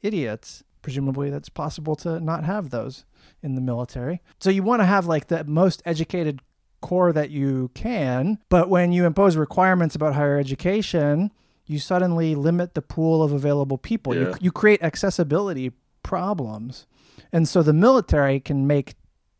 idiots. 0.00 0.62
Presumably, 0.80 1.28
that's 1.28 1.48
possible 1.48 1.96
to 1.96 2.20
not 2.20 2.44
have 2.44 2.70
those 2.70 3.04
in 3.42 3.56
the 3.56 3.60
military. 3.60 4.22
So 4.38 4.48
you 4.48 4.62
want 4.62 4.80
to 4.80 4.86
have 4.86 5.06
like 5.06 5.26
the 5.26 5.42
most 5.44 5.82
educated 5.84 6.40
corps 6.80 7.12
that 7.12 7.30
you 7.30 7.72
can. 7.74 8.38
But 8.48 8.70
when 8.70 8.92
you 8.92 9.04
impose 9.04 9.36
requirements 9.36 9.96
about 9.96 10.14
higher 10.14 10.38
education, 10.38 11.32
you 11.66 11.80
suddenly 11.80 12.36
limit 12.36 12.74
the 12.74 12.80
pool 12.80 13.24
of 13.24 13.32
available 13.32 13.76
people. 13.76 14.14
Yeah. 14.14 14.20
You, 14.20 14.34
you 14.40 14.52
create 14.52 14.82
accessibility 14.84 15.72
problems. 16.04 16.86
And 17.32 17.48
so 17.48 17.62
the 17.62 17.72
military 17.72 18.38
can 18.38 18.68
make 18.68 18.94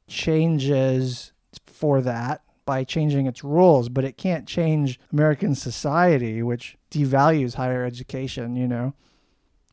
changes 0.09 1.33
for 1.67 2.01
that 2.03 2.43
by 2.71 2.85
changing 2.85 3.27
its 3.27 3.43
rules, 3.43 3.89
but 3.89 4.05
it 4.05 4.17
can't 4.17 4.47
change 4.47 5.01
American 5.13 5.57
society, 5.57 6.41
which 6.41 6.77
devalues 6.89 7.57
higher 7.57 7.85
education, 7.85 8.55
you 8.55 8.69
know? 8.69 8.95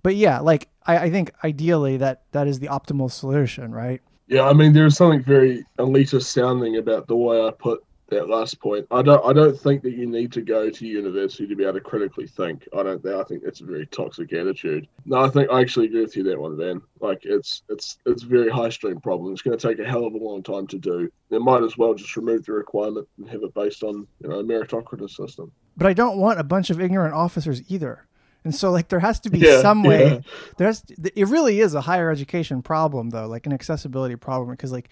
But 0.02 0.16
yeah, 0.16 0.40
like 0.40 0.68
I, 0.88 0.98
I 0.98 1.10
think 1.12 1.32
ideally 1.44 1.98
that 1.98 2.24
that 2.32 2.48
is 2.48 2.58
the 2.58 2.66
optimal 2.66 3.12
solution, 3.12 3.72
right? 3.72 4.02
Yeah, 4.26 4.50
I 4.50 4.54
mean, 4.54 4.74
there's 4.74 4.98
something 4.98 5.22
very 5.22 5.64
elitist 5.78 6.24
sounding 6.24 6.78
about 6.78 7.06
the 7.06 7.16
way 7.16 7.40
I 7.40 7.52
put 7.52 7.84
that 8.10 8.30
last 8.30 8.60
point. 8.60 8.88
I 8.92 9.02
don't 9.02 9.24
I 9.26 9.34
don't 9.34 9.60
think 9.60 9.84
that 9.84 9.94
you 9.94 10.06
need 10.06 10.32
to 10.34 10.42
go 10.42 10.70
to 10.70 10.88
university 10.88 11.48
to 11.48 11.56
be 11.56 11.64
able 11.64 11.74
to 11.74 11.82
critically 11.82 12.28
think. 12.28 12.68
I 12.78 12.84
don't 12.84 13.06
I 13.06 13.24
think 13.24 13.44
that's 13.44 13.62
a 13.62 13.66
very 13.66 13.86
toxic 13.88 14.32
attitude. 14.34 14.88
No, 15.06 15.18
I 15.18 15.30
think 15.30 15.50
I 15.52 15.62
actually 15.62 15.88
agree 15.88 16.02
with 16.02 16.16
you 16.16 16.24
that 16.24 16.40
one, 16.40 16.58
Van. 16.58 16.82
Like 17.00 17.20
it's 17.24 17.64
it's 17.70 17.98
it's 18.06 18.24
a 18.24 18.28
very 18.28 18.50
high 18.50 18.70
stream 18.70 19.00
problem. 19.02 19.34
It's 19.34 19.42
gonna 19.42 19.58
take 19.58 19.80
a 19.80 19.86
hell 19.86 20.06
of 20.06 20.14
a 20.14 20.18
long 20.18 20.44
time 20.44 20.68
to 20.68 20.78
do. 20.78 21.12
They 21.30 21.38
might 21.38 21.64
as 21.64 21.78
well 21.78 21.94
just 21.94 22.16
remove 22.16 22.46
the 22.46 22.54
requirement 22.54 23.08
and 23.18 23.30
have 23.30 23.44
it 23.44 23.54
based 23.54 23.84
on, 23.84 24.08
you 24.22 24.30
know, 24.30 24.40
a 24.40 24.44
meritocracy 24.44 25.10
system. 25.10 25.52
But 25.76 25.88
I 25.88 25.94
don't 25.94 26.18
want 26.18 26.40
a 26.40 26.44
bunch 26.44 26.70
of 26.70 26.80
ignorant 26.80 27.14
officers 27.14 27.62
either. 27.70 28.08
And 28.44 28.56
so 28.56 28.72
like 28.72 28.88
there 28.88 29.00
has 29.00 29.20
to 29.22 29.30
be 29.30 29.40
yeah, 29.40 29.62
some 29.62 29.84
way 29.84 30.06
yeah. 30.06 30.20
there's 30.58 30.84
it 30.88 31.28
really 31.28 31.60
is 31.60 31.74
a 31.74 31.82
higher 31.82 32.10
education 32.10 32.62
problem 32.62 33.10
though, 33.10 33.28
like 33.28 33.46
an 33.46 33.52
accessibility 33.52 34.16
problem 34.16 34.52
because 34.52 34.72
like 34.72 34.90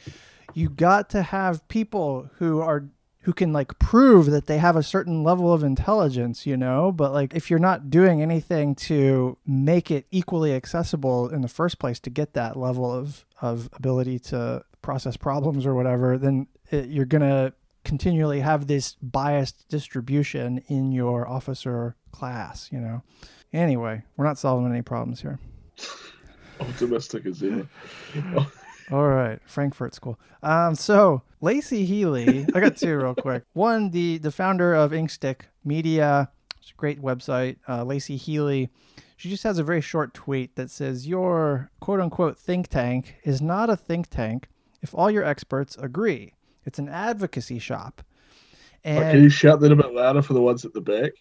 you 0.54 0.70
got 0.70 1.10
to 1.12 1.22
have 1.22 1.66
people 1.68 2.30
who 2.38 2.60
are 2.60 2.86
who 3.26 3.34
can 3.34 3.52
like 3.52 3.80
prove 3.80 4.28
that 4.28 4.46
they 4.46 4.60
have 4.60 4.76
a 4.76 4.84
certain 4.84 5.24
level 5.24 5.52
of 5.52 5.64
intelligence, 5.64 6.46
you 6.46 6.56
know, 6.56 6.92
but 6.92 7.12
like 7.12 7.34
if 7.34 7.50
you're 7.50 7.58
not 7.58 7.90
doing 7.90 8.22
anything 8.22 8.76
to 8.76 9.36
make 9.48 9.90
it 9.90 10.06
equally 10.12 10.54
accessible 10.54 11.28
in 11.30 11.42
the 11.42 11.48
first 11.48 11.80
place 11.80 12.00
to 12.00 12.12
get 12.12 12.34
that 12.34 12.56
level 12.56 12.92
of 12.92 13.26
of 13.42 13.68
ability 13.74 14.20
to 14.20 14.64
process 14.84 15.18
problems 15.18 15.66
or 15.66 15.74
whatever, 15.74 16.20
then 16.20 16.46
it, 16.70 16.90
you're 16.90 17.04
going 17.04 17.24
to 17.24 17.52
continually 17.84 18.42
have 18.42 18.68
this 18.68 18.94
biased 19.02 19.68
distribution 19.70 20.62
in 20.68 20.92
your 20.92 21.28
officer 21.28 21.96
class, 22.12 22.70
you 22.72 22.80
know. 22.80 23.02
Anyway, 23.52 24.04
we're 24.18 24.26
not 24.26 24.38
solving 24.38 24.70
any 24.70 24.84
problems 24.84 25.20
here. 25.20 25.40
Optimistic 26.60 27.26
as 27.26 27.42
ever. 27.42 27.68
All 28.92 29.08
right, 29.08 29.40
Frankfurt 29.46 29.96
School. 29.96 30.20
Um, 30.44 30.76
so 30.76 31.24
Laicie 31.42 31.88
Heeley, 31.88 32.50
I 32.56 32.60
got 32.60 32.78
two 32.78 32.98
real 32.98 33.16
quick. 33.16 33.44
One, 33.54 33.90
the 33.90 34.20
the 34.20 34.32
founder 34.32 34.74
of 34.76 34.92
Inkstick 34.92 35.42
Media, 35.64 36.30
it's 36.60 36.72
a 36.72 36.76
great 36.76 37.02
website. 37.02 37.58
Uh, 37.68 37.84
Laicie 37.84 38.20
Heeley, 38.20 38.70
she 39.18 39.30
just 39.30 39.44
has 39.44 39.58
a 39.58 39.64
very 39.64 39.82
short 39.82 40.14
tweet 40.14 40.56
that 40.56 40.70
says, 40.70 41.08
"Your 41.08 41.72
quote 41.80 42.00
unquote 42.00 42.38
think 42.38 42.68
tank 42.68 43.16
is 43.24 43.42
not 43.42 43.70
a 43.70 43.76
think 43.76 44.10
tank 44.10 44.50
if 44.82 44.94
all 44.94 45.10
your 45.10 45.24
experts 45.24 45.76
agree. 45.78 46.34
It's 46.64 46.78
an 46.78 46.90
advocacy 46.90 47.58
shop." 47.58 48.04
And 48.84 49.04
oh, 49.04 49.12
can 49.12 49.24
you 49.24 49.30
shout 49.30 49.62
that 49.62 49.72
a 49.72 49.76
bit 49.76 49.96
louder 49.96 50.22
for 50.22 50.34
the 50.34 50.42
ones 50.42 50.64
at 50.64 50.74
the 50.74 50.82
back? 50.82 51.14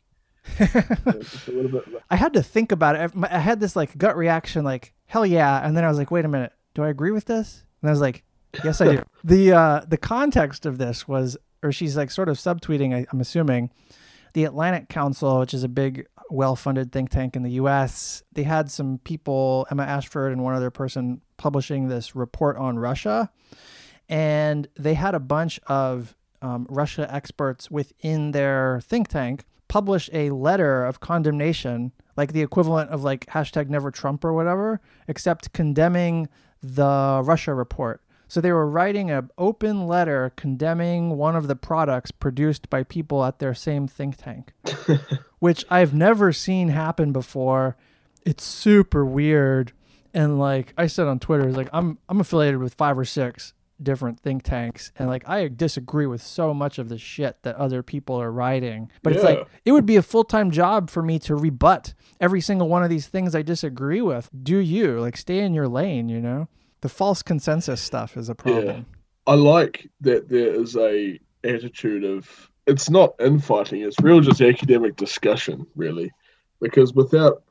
I 2.10 2.16
had 2.16 2.34
to 2.34 2.42
think 2.42 2.72
about 2.72 2.96
it. 2.96 3.10
I 3.30 3.38
had 3.38 3.60
this 3.60 3.74
like 3.74 3.96
gut 3.96 4.18
reaction, 4.18 4.64
like 4.66 4.92
hell 5.06 5.24
yeah, 5.24 5.66
and 5.66 5.74
then 5.74 5.82
I 5.82 5.88
was 5.88 5.96
like, 5.96 6.10
wait 6.10 6.26
a 6.26 6.28
minute 6.28 6.52
do 6.74 6.82
I 6.82 6.88
agree 6.88 7.10
with 7.10 7.26
this? 7.26 7.64
And 7.80 7.88
I 7.88 7.92
was 7.92 8.00
like, 8.00 8.24
yes, 8.62 8.80
I 8.80 8.96
do. 8.96 9.02
the 9.24 9.52
uh, 9.52 9.80
the 9.86 9.96
context 9.96 10.66
of 10.66 10.78
this 10.78 11.08
was, 11.08 11.36
or 11.62 11.72
she's 11.72 11.96
like 11.96 12.10
sort 12.10 12.28
of 12.28 12.36
subtweeting. 12.36 12.94
I, 12.94 13.06
I'm 13.12 13.20
assuming 13.20 13.70
the 14.32 14.44
Atlantic 14.44 14.88
Council, 14.88 15.40
which 15.40 15.54
is 15.54 15.64
a 15.64 15.68
big, 15.68 16.06
well-funded 16.30 16.92
think 16.92 17.10
tank 17.10 17.36
in 17.36 17.42
the 17.42 17.52
U.S. 17.52 18.22
They 18.32 18.42
had 18.42 18.70
some 18.70 18.98
people, 18.98 19.66
Emma 19.70 19.84
Ashford 19.84 20.32
and 20.32 20.42
one 20.42 20.54
other 20.54 20.70
person, 20.70 21.20
publishing 21.36 21.88
this 21.88 22.16
report 22.16 22.56
on 22.56 22.78
Russia, 22.78 23.30
and 24.08 24.68
they 24.76 24.94
had 24.94 25.14
a 25.14 25.20
bunch 25.20 25.60
of 25.66 26.16
um, 26.42 26.66
Russia 26.68 27.06
experts 27.10 27.70
within 27.70 28.32
their 28.32 28.80
think 28.84 29.08
tank 29.08 29.44
publish 29.68 30.08
a 30.12 30.30
letter 30.30 30.84
of 30.84 31.00
condemnation, 31.00 31.90
like 32.16 32.32
the 32.32 32.42
equivalent 32.42 32.90
of 32.90 33.02
like 33.02 33.26
hashtag 33.26 33.68
Never 33.68 33.90
Trump 33.90 34.24
or 34.24 34.32
whatever, 34.32 34.80
except 35.08 35.52
condemning 35.52 36.28
the 36.64 37.20
Russia 37.22 37.54
report. 37.54 38.00
So 38.26 38.40
they 38.40 38.52
were 38.52 38.68
writing 38.68 39.10
an 39.10 39.30
open 39.36 39.86
letter 39.86 40.32
condemning 40.34 41.16
one 41.16 41.36
of 41.36 41.46
the 41.46 41.54
products 41.54 42.10
produced 42.10 42.70
by 42.70 42.82
people 42.82 43.24
at 43.24 43.38
their 43.38 43.54
same 43.54 43.86
think 43.86 44.16
tank, 44.16 44.52
which 45.38 45.64
I've 45.70 45.94
never 45.94 46.32
seen 46.32 46.70
happen 46.70 47.12
before. 47.12 47.76
It's 48.24 48.42
super 48.42 49.04
weird. 49.04 49.72
And 50.14 50.38
like 50.38 50.72
I 50.78 50.86
said 50.86 51.06
on 51.06 51.18
Twitter, 51.18 51.52
like 51.52 51.68
I'm 51.72 51.98
I'm 52.08 52.20
affiliated 52.20 52.60
with 52.60 52.74
five 52.74 52.98
or 52.98 53.04
six 53.04 53.52
different 53.84 54.18
think 54.18 54.42
tanks 54.42 54.90
and 54.96 55.08
like 55.08 55.28
I 55.28 55.48
disagree 55.48 56.06
with 56.06 56.22
so 56.22 56.52
much 56.52 56.78
of 56.78 56.88
the 56.88 56.98
shit 56.98 57.42
that 57.42 57.56
other 57.56 57.82
people 57.82 58.16
are 58.16 58.32
writing. 58.32 58.90
But 59.02 59.12
it's 59.12 59.22
like 59.22 59.46
it 59.64 59.72
would 59.72 59.86
be 59.86 59.96
a 59.96 60.02
full-time 60.02 60.50
job 60.50 60.90
for 60.90 61.02
me 61.02 61.18
to 61.20 61.36
rebut 61.36 61.94
every 62.20 62.40
single 62.40 62.68
one 62.68 62.82
of 62.82 62.90
these 62.90 63.06
things 63.06 63.34
I 63.34 63.42
disagree 63.42 64.00
with. 64.00 64.30
Do 64.42 64.58
you? 64.58 65.00
Like 65.00 65.16
stay 65.16 65.38
in 65.40 65.54
your 65.54 65.68
lane, 65.68 66.08
you 66.08 66.20
know? 66.20 66.48
The 66.80 66.88
false 66.88 67.22
consensus 67.22 67.80
stuff 67.80 68.16
is 68.16 68.28
a 68.28 68.34
problem. 68.34 68.86
I 69.26 69.34
like 69.34 69.88
that 70.00 70.28
there 70.28 70.52
is 70.54 70.76
a 70.76 71.18
attitude 71.44 72.04
of 72.04 72.50
it's 72.66 72.90
not 72.90 73.14
infighting, 73.20 73.82
it's 73.82 74.00
real 74.00 74.20
just 74.20 74.40
academic 74.40 74.96
discussion, 74.96 75.66
really. 75.76 76.10
Because 76.60 76.94
without 76.94 77.42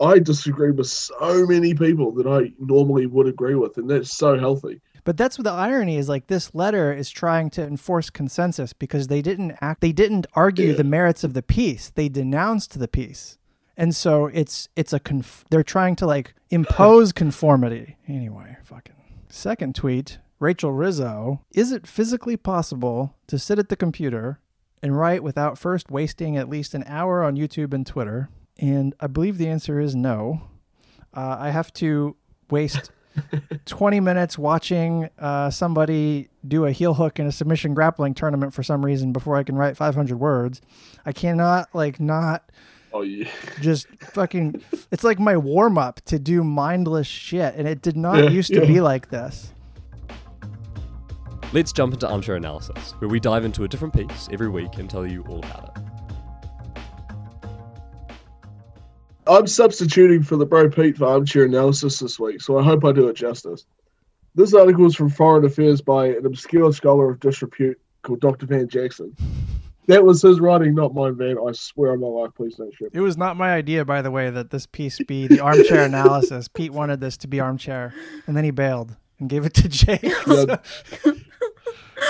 I 0.00 0.18
disagree 0.18 0.70
with 0.70 0.88
so 0.88 1.46
many 1.46 1.74
people 1.74 2.12
that 2.12 2.26
I 2.26 2.52
normally 2.58 3.06
would 3.06 3.26
agree 3.26 3.54
with, 3.54 3.78
and 3.78 3.88
that's 3.88 4.16
so 4.16 4.38
healthy. 4.38 4.80
But 5.04 5.16
that's 5.16 5.36
what 5.38 5.44
the 5.44 5.50
irony 5.52 5.96
is 5.96 6.08
like 6.08 6.28
this 6.28 6.54
letter 6.54 6.92
is 6.92 7.10
trying 7.10 7.50
to 7.50 7.62
enforce 7.66 8.08
consensus 8.10 8.72
because 8.72 9.08
they 9.08 9.20
didn't 9.22 9.56
act 9.60 9.80
they 9.80 9.92
didn't 9.92 10.26
argue 10.34 10.68
Yeah. 10.68 10.76
the 10.76 10.84
merits 10.84 11.24
of 11.24 11.34
the 11.34 11.42
piece. 11.42 11.90
They 11.90 12.08
denounced 12.08 12.78
the 12.78 12.88
piece. 12.88 13.38
And 13.76 13.96
so 13.96 14.26
it's 14.26 14.68
it's 14.76 14.92
a 14.92 15.00
conf- 15.00 15.44
they're 15.50 15.62
trying 15.64 15.96
to 15.96 16.06
like 16.06 16.34
impose 16.50 17.12
conformity. 17.12 17.96
Anyway, 18.06 18.56
fucking. 18.62 18.94
Second 19.28 19.74
tweet, 19.74 20.18
Rachel 20.38 20.72
Rizzo, 20.72 21.40
is 21.52 21.72
it 21.72 21.86
physically 21.86 22.36
possible 22.36 23.14
to 23.28 23.38
sit 23.38 23.58
at 23.58 23.70
the 23.70 23.76
computer 23.76 24.38
and 24.82 24.96
write 24.98 25.22
without 25.22 25.56
first 25.58 25.90
wasting 25.90 26.36
at 26.36 26.48
least 26.50 26.74
an 26.74 26.84
hour 26.86 27.24
on 27.24 27.36
YouTube 27.36 27.72
and 27.72 27.86
Twitter? 27.86 28.28
And 28.58 28.94
I 29.00 29.06
believe 29.06 29.38
the 29.38 29.48
answer 29.48 29.80
is 29.80 29.94
no. 29.96 30.42
Uh, 31.14 31.36
I 31.40 31.50
have 31.50 31.72
to 31.74 32.16
waste 32.50 32.90
20 33.66 34.00
minutes 34.00 34.38
watching 34.38 35.08
uh, 35.18 35.50
somebody 35.50 36.28
do 36.46 36.64
a 36.66 36.72
heel 36.72 36.94
hook 36.94 37.18
in 37.18 37.26
a 37.26 37.32
submission 37.32 37.74
grappling 37.74 38.14
tournament 38.14 38.52
for 38.54 38.62
some 38.62 38.84
reason 38.84 39.12
before 39.12 39.36
I 39.36 39.42
can 39.42 39.56
write 39.56 39.76
500 39.76 40.16
words. 40.16 40.60
I 41.04 41.12
cannot, 41.12 41.68
like, 41.74 42.00
not 42.00 42.50
Oh 42.94 43.02
yeah. 43.02 43.28
just 43.60 43.86
fucking. 44.00 44.62
It's 44.90 45.04
like 45.04 45.18
my 45.18 45.36
warm 45.36 45.78
up 45.78 46.00
to 46.06 46.18
do 46.18 46.44
mindless 46.44 47.06
shit, 47.06 47.54
and 47.54 47.66
it 47.66 47.80
did 47.82 47.96
not 47.96 48.18
Yeah, 48.18 48.30
used 48.30 48.52
to 48.52 48.60
yeah. 48.60 48.66
be 48.66 48.80
like 48.80 49.08
this. 49.08 49.52
Let's 51.52 51.72
jump 51.72 51.92
into 51.92 52.08
armchair 52.08 52.36
analysis, 52.36 52.92
where 52.98 53.08
we 53.08 53.20
dive 53.20 53.44
into 53.44 53.64
a 53.64 53.68
different 53.68 53.94
piece 53.94 54.28
every 54.32 54.48
week 54.48 54.78
and 54.78 54.88
tell 54.88 55.06
you 55.06 55.22
all 55.28 55.38
about 55.38 55.76
it. 55.76 55.82
I'm 59.32 59.46
substituting 59.46 60.22
for 60.22 60.36
the 60.36 60.44
Bro 60.44 60.70
Pete 60.70 60.98
for 60.98 61.06
armchair 61.06 61.44
analysis 61.44 61.98
this 62.00 62.20
week, 62.20 62.42
so 62.42 62.58
I 62.58 62.62
hope 62.62 62.84
I 62.84 62.92
do 62.92 63.08
it 63.08 63.16
justice. 63.16 63.64
This 64.34 64.52
article 64.52 64.84
is 64.84 64.94
from 64.94 65.08
Foreign 65.08 65.44
Affairs 65.46 65.80
by 65.80 66.08
an 66.08 66.26
obscure 66.26 66.70
scholar 66.72 67.10
of 67.10 67.18
disrepute 67.20 67.80
called 68.02 68.20
Dr. 68.20 68.44
Van 68.44 68.68
Jackson. 68.68 69.16
That 69.86 70.04
was 70.04 70.20
his 70.20 70.38
writing, 70.38 70.74
not 70.74 70.94
mine, 70.94 71.16
Van. 71.16 71.38
I 71.38 71.52
swear 71.52 71.92
on 71.92 72.00
my 72.00 72.06
life, 72.08 72.30
please 72.36 72.56
don't 72.56 72.74
ship. 72.74 72.90
It 72.92 73.00
was 73.00 73.16
not 73.16 73.38
my 73.38 73.52
idea, 73.54 73.86
by 73.86 74.02
the 74.02 74.10
way, 74.10 74.28
that 74.28 74.50
this 74.50 74.66
piece 74.66 74.98
be 75.08 75.26
the 75.26 75.40
armchair 75.40 75.84
analysis. 75.86 76.46
Pete 76.48 76.72
wanted 76.72 77.00
this 77.00 77.16
to 77.18 77.26
be 77.26 77.40
armchair, 77.40 77.94
and 78.26 78.36
then 78.36 78.44
he 78.44 78.50
bailed 78.50 78.96
and 79.18 79.30
gave 79.30 79.46
it 79.46 79.54
to 79.54 79.68
Jake. 79.68 80.02
Yeah. 80.26 80.56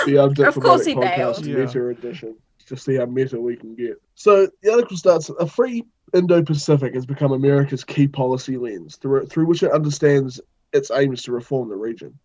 The 0.05 0.17
Of 0.17 0.55
course 0.55 0.85
he 0.85 0.93
Diplomatic 0.93 1.17
bailed. 1.17 1.35
Podcast 1.37 1.75
Yeah. 1.75 1.89
Edition. 1.91 2.35
Just 2.63 2.85
see 2.85 2.95
how 2.95 3.05
meta 3.05 3.39
we 3.39 3.55
can 3.55 3.75
get. 3.75 4.01
So 4.15 4.47
the 4.61 4.71
article 4.71 4.97
starts: 4.97 5.29
A 5.29 5.47
free 5.47 5.83
Indo-Pacific 6.13 6.93
has 6.93 7.05
become 7.05 7.31
America's 7.31 7.83
key 7.83 8.07
policy 8.07 8.57
lens, 8.57 8.95
through 8.97 9.25
through 9.27 9.47
which 9.47 9.63
it 9.63 9.71
understands 9.71 10.39
its 10.73 10.91
aims 10.91 11.23
to 11.23 11.31
reform 11.31 11.69
the 11.69 11.75
region. 11.75 12.17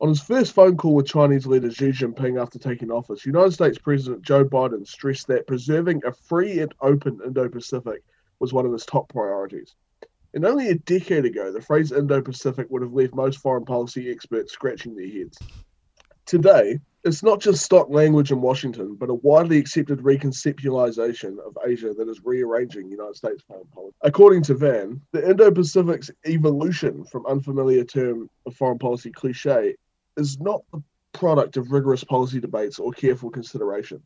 On 0.00 0.08
his 0.08 0.20
first 0.20 0.52
phone 0.52 0.76
call 0.76 0.94
with 0.94 1.06
Chinese 1.06 1.46
leader 1.46 1.70
Xi 1.70 1.90
Jinping 1.90 2.40
after 2.40 2.58
taking 2.58 2.90
office, 2.90 3.24
United 3.24 3.52
States 3.52 3.78
President 3.78 4.22
Joe 4.22 4.44
Biden 4.44 4.86
stressed 4.86 5.28
that 5.28 5.46
preserving 5.46 6.02
a 6.04 6.12
free 6.12 6.58
and 6.58 6.74
open 6.80 7.20
Indo-Pacific 7.24 8.02
was 8.40 8.52
one 8.52 8.66
of 8.66 8.72
his 8.72 8.84
top 8.84 9.08
priorities. 9.08 9.74
And 10.34 10.44
only 10.44 10.68
a 10.68 10.74
decade 10.74 11.24
ago, 11.24 11.52
the 11.52 11.62
phrase 11.62 11.92
Indo-Pacific 11.92 12.66
would 12.68 12.82
have 12.82 12.92
left 12.92 13.14
most 13.14 13.38
foreign 13.38 13.64
policy 13.64 14.10
experts 14.10 14.52
scratching 14.52 14.96
their 14.96 15.08
heads. 15.08 15.38
Today, 16.26 16.80
it's 17.04 17.22
not 17.22 17.38
just 17.38 17.62
stock 17.62 17.90
language 17.90 18.32
in 18.32 18.40
Washington, 18.40 18.94
but 18.94 19.10
a 19.10 19.14
widely 19.14 19.58
accepted 19.58 19.98
reconceptualization 19.98 21.38
of 21.38 21.58
Asia 21.66 21.92
that 21.92 22.08
is 22.08 22.22
rearranging 22.24 22.88
United 22.90 23.14
States 23.14 23.42
foreign 23.46 23.66
policy. 23.66 23.94
According 24.00 24.42
to 24.44 24.54
Van, 24.54 25.02
the 25.12 25.28
Indo-Pacific's 25.28 26.10
evolution 26.26 27.04
from 27.04 27.26
unfamiliar 27.26 27.84
term 27.84 28.30
of 28.46 28.56
foreign 28.56 28.78
policy 28.78 29.10
cliche 29.10 29.76
is 30.16 30.40
not 30.40 30.62
the 30.72 30.82
product 31.12 31.58
of 31.58 31.72
rigorous 31.72 32.04
policy 32.04 32.40
debates 32.40 32.78
or 32.78 32.90
careful 32.92 33.30
consideration. 33.30 34.02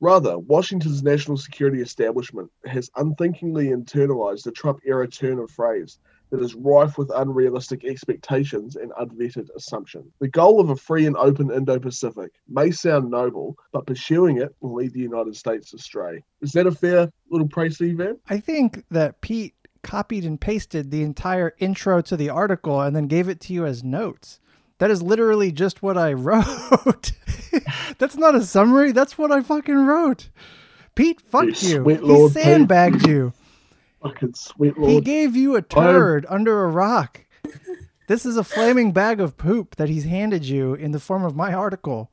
Rather, 0.00 0.38
Washington's 0.38 1.02
national 1.02 1.38
security 1.38 1.80
establishment 1.80 2.50
has 2.66 2.90
unthinkingly 2.96 3.68
internalized 3.68 4.42
the 4.42 4.52
Trump 4.52 4.80
era 4.84 5.08
turn 5.08 5.38
of 5.38 5.50
phrase 5.50 5.98
that 6.34 6.44
is 6.44 6.54
rife 6.54 6.98
with 6.98 7.10
unrealistic 7.14 7.84
expectations 7.84 8.76
and 8.76 8.90
unvetted 8.92 9.48
assumptions. 9.56 10.12
The 10.20 10.28
goal 10.28 10.60
of 10.60 10.70
a 10.70 10.76
free 10.76 11.06
and 11.06 11.16
open 11.16 11.50
Indo 11.52 11.78
Pacific 11.78 12.32
may 12.48 12.70
sound 12.72 13.10
noble, 13.10 13.56
but 13.72 13.86
pursuing 13.86 14.38
it 14.38 14.54
will 14.60 14.74
lead 14.74 14.92
the 14.92 15.00
United 15.00 15.36
States 15.36 15.72
astray. 15.74 16.22
Is 16.40 16.52
that 16.52 16.66
a 16.66 16.72
fair 16.72 17.08
little 17.30 17.48
précis, 17.48 17.96
Van? 17.96 18.18
I 18.28 18.38
think 18.38 18.84
that 18.90 19.20
Pete 19.20 19.54
copied 19.82 20.24
and 20.24 20.40
pasted 20.40 20.90
the 20.90 21.02
entire 21.02 21.54
intro 21.58 22.00
to 22.00 22.16
the 22.16 22.30
article 22.30 22.80
and 22.80 22.96
then 22.96 23.06
gave 23.06 23.28
it 23.28 23.38
to 23.42 23.52
you 23.52 23.64
as 23.66 23.84
notes. 23.84 24.40
That 24.78 24.90
is 24.90 25.02
literally 25.02 25.52
just 25.52 25.82
what 25.82 25.96
I 25.96 26.12
wrote. 26.14 27.12
that's 27.98 28.16
not 28.16 28.34
a 28.34 28.42
summary. 28.42 28.90
That's 28.92 29.16
what 29.16 29.30
I 29.30 29.40
fucking 29.42 29.86
wrote. 29.86 30.30
Pete 30.96 31.20
fucked 31.20 31.62
You 31.62 31.68
you. 31.70 31.82
sweet 31.82 32.00
He 32.00 32.06
Lord 32.06 32.32
Pete. 32.42 32.42
sandbagged 32.42 33.06
you. 33.06 33.32
Fucking 34.04 34.34
sweet 34.34 34.74
He 34.78 35.00
gave 35.00 35.34
you 35.34 35.56
a 35.56 35.62
turd 35.62 36.26
under 36.28 36.64
a 36.64 36.68
rock. 36.68 37.24
This 38.06 38.26
is 38.26 38.36
a 38.36 38.44
flaming 38.44 38.92
bag 38.92 39.18
of 39.18 39.38
poop 39.38 39.76
that 39.76 39.88
he's 39.88 40.04
handed 40.04 40.44
you 40.44 40.74
in 40.74 40.92
the 40.92 41.00
form 41.00 41.24
of 41.24 41.34
my 41.34 41.54
article. 41.54 42.10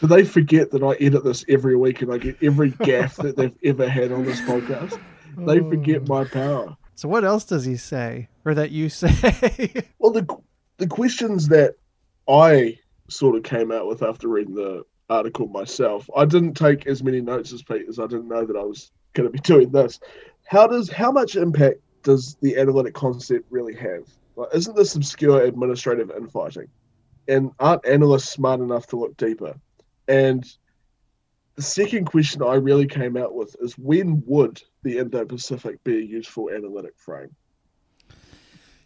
Do 0.00 0.06
they 0.06 0.24
forget 0.24 0.70
that 0.70 0.82
I 0.82 0.92
edit 0.94 1.22
this 1.22 1.44
every 1.48 1.76
week 1.76 2.00
and 2.00 2.10
I 2.10 2.16
get 2.16 2.42
every 2.42 2.70
gaff 2.70 3.16
that 3.16 3.36
they've 3.36 3.54
ever 3.62 3.86
had 3.86 4.10
on 4.10 4.24
this 4.24 4.40
podcast? 4.40 4.98
They 5.36 5.58
forget 5.58 6.08
my 6.08 6.24
power. 6.24 6.76
So 6.94 7.08
what 7.08 7.24
else 7.24 7.44
does 7.44 7.64
he 7.64 7.76
say, 7.76 8.28
or 8.44 8.54
that 8.54 8.70
you 8.70 8.88
say? 8.88 9.84
Well, 9.98 10.12
the 10.12 10.26
the 10.78 10.86
questions 10.86 11.48
that 11.48 11.74
I 12.28 12.78
sort 13.08 13.36
of 13.36 13.42
came 13.42 13.70
out 13.70 13.86
with 13.86 14.02
after 14.02 14.28
reading 14.28 14.54
the 14.54 14.84
article 15.10 15.46
myself, 15.48 16.08
I 16.16 16.24
didn't 16.24 16.54
take 16.54 16.86
as 16.86 17.02
many 17.02 17.20
notes 17.20 17.52
as 17.52 17.62
Pete 17.62 17.86
as 17.88 17.98
I 17.98 18.06
didn't 18.06 18.28
know 18.28 18.44
that 18.46 18.56
I 18.56 18.62
was 18.62 18.90
going 19.12 19.26
to 19.26 19.32
be 19.32 19.38
doing 19.42 19.70
this. 19.70 20.00
How 20.44 20.66
does 20.66 20.90
how 20.90 21.10
much 21.10 21.36
impact 21.36 21.80
does 22.02 22.36
the 22.40 22.56
analytic 22.56 22.94
concept 22.94 23.46
really 23.50 23.74
have? 23.76 24.04
Like, 24.36 24.48
isn't 24.54 24.76
this 24.76 24.94
obscure 24.94 25.42
administrative 25.42 26.10
infighting? 26.10 26.68
And 27.28 27.50
aren't 27.58 27.86
analysts 27.86 28.30
smart 28.30 28.60
enough 28.60 28.86
to 28.88 28.96
look 28.96 29.16
deeper? 29.16 29.54
And 30.08 30.44
the 31.54 31.62
second 31.62 32.06
question 32.06 32.42
I 32.42 32.54
really 32.54 32.86
came 32.86 33.16
out 33.16 33.34
with 33.34 33.56
is 33.60 33.78
when 33.78 34.22
would 34.26 34.62
the 34.82 34.98
Indo-Pacific 34.98 35.82
be 35.84 35.96
a 35.96 36.04
useful 36.04 36.50
analytic 36.50 36.94
frame? 36.98 37.34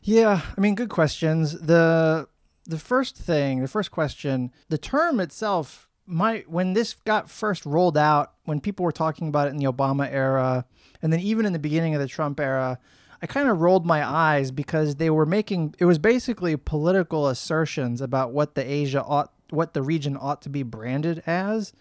Yeah, 0.03 0.43
I 0.57 0.61
mean, 0.61 0.75
good 0.75 0.91
questions. 0.91 1.59
the 1.59 2.29
The 2.67 2.79
first 2.79 3.17
thing, 3.17 3.63
the 3.63 3.69
first 3.69 3.91
question, 3.91 4.53
the 4.69 4.79
term 4.79 5.19
itself, 5.21 5.89
my 6.07 6.45
when 6.47 6.75
this 6.75 6.95
got 7.05 7.29
first 7.29 7.67
rolled 7.67 7.97
out, 7.97 8.35
when 8.45 8.61
people 8.61 8.85
were 8.85 8.93
talking 8.93 9.29
about 9.29 9.49
it 9.49 9.51
in 9.51 9.57
the 9.57 9.65
Obama 9.65 10.09
era, 10.11 10.65
and 11.03 11.13
then 11.13 11.21
even 11.21 11.47
in 11.47 11.53
the 11.53 11.59
beginning 11.59 11.95
of 11.95 12.01
the 12.01 12.09
Trump 12.09 12.41
era, 12.41 12.79
I 13.21 13.27
kind 13.27 13.49
of 13.49 13.61
rolled 13.61 13.85
my 13.87 14.05
eyes 14.07 14.51
because 14.51 14.97
they 14.97 15.11
were 15.11 15.27
making 15.27 15.75
it 15.79 15.85
was 15.85 15.99
basically 15.99 16.57
political 16.57 17.29
assertions 17.29 18.01
about 18.01 18.33
what 18.33 18.55
the 18.55 18.63
Asia 18.71 19.03
ought, 19.03 19.33
what 19.51 19.75
the 19.75 19.83
region 19.83 20.17
ought 20.21 20.43
to 20.43 20.49
be 20.49 20.63
branded 20.63 21.23
as, 21.27 21.73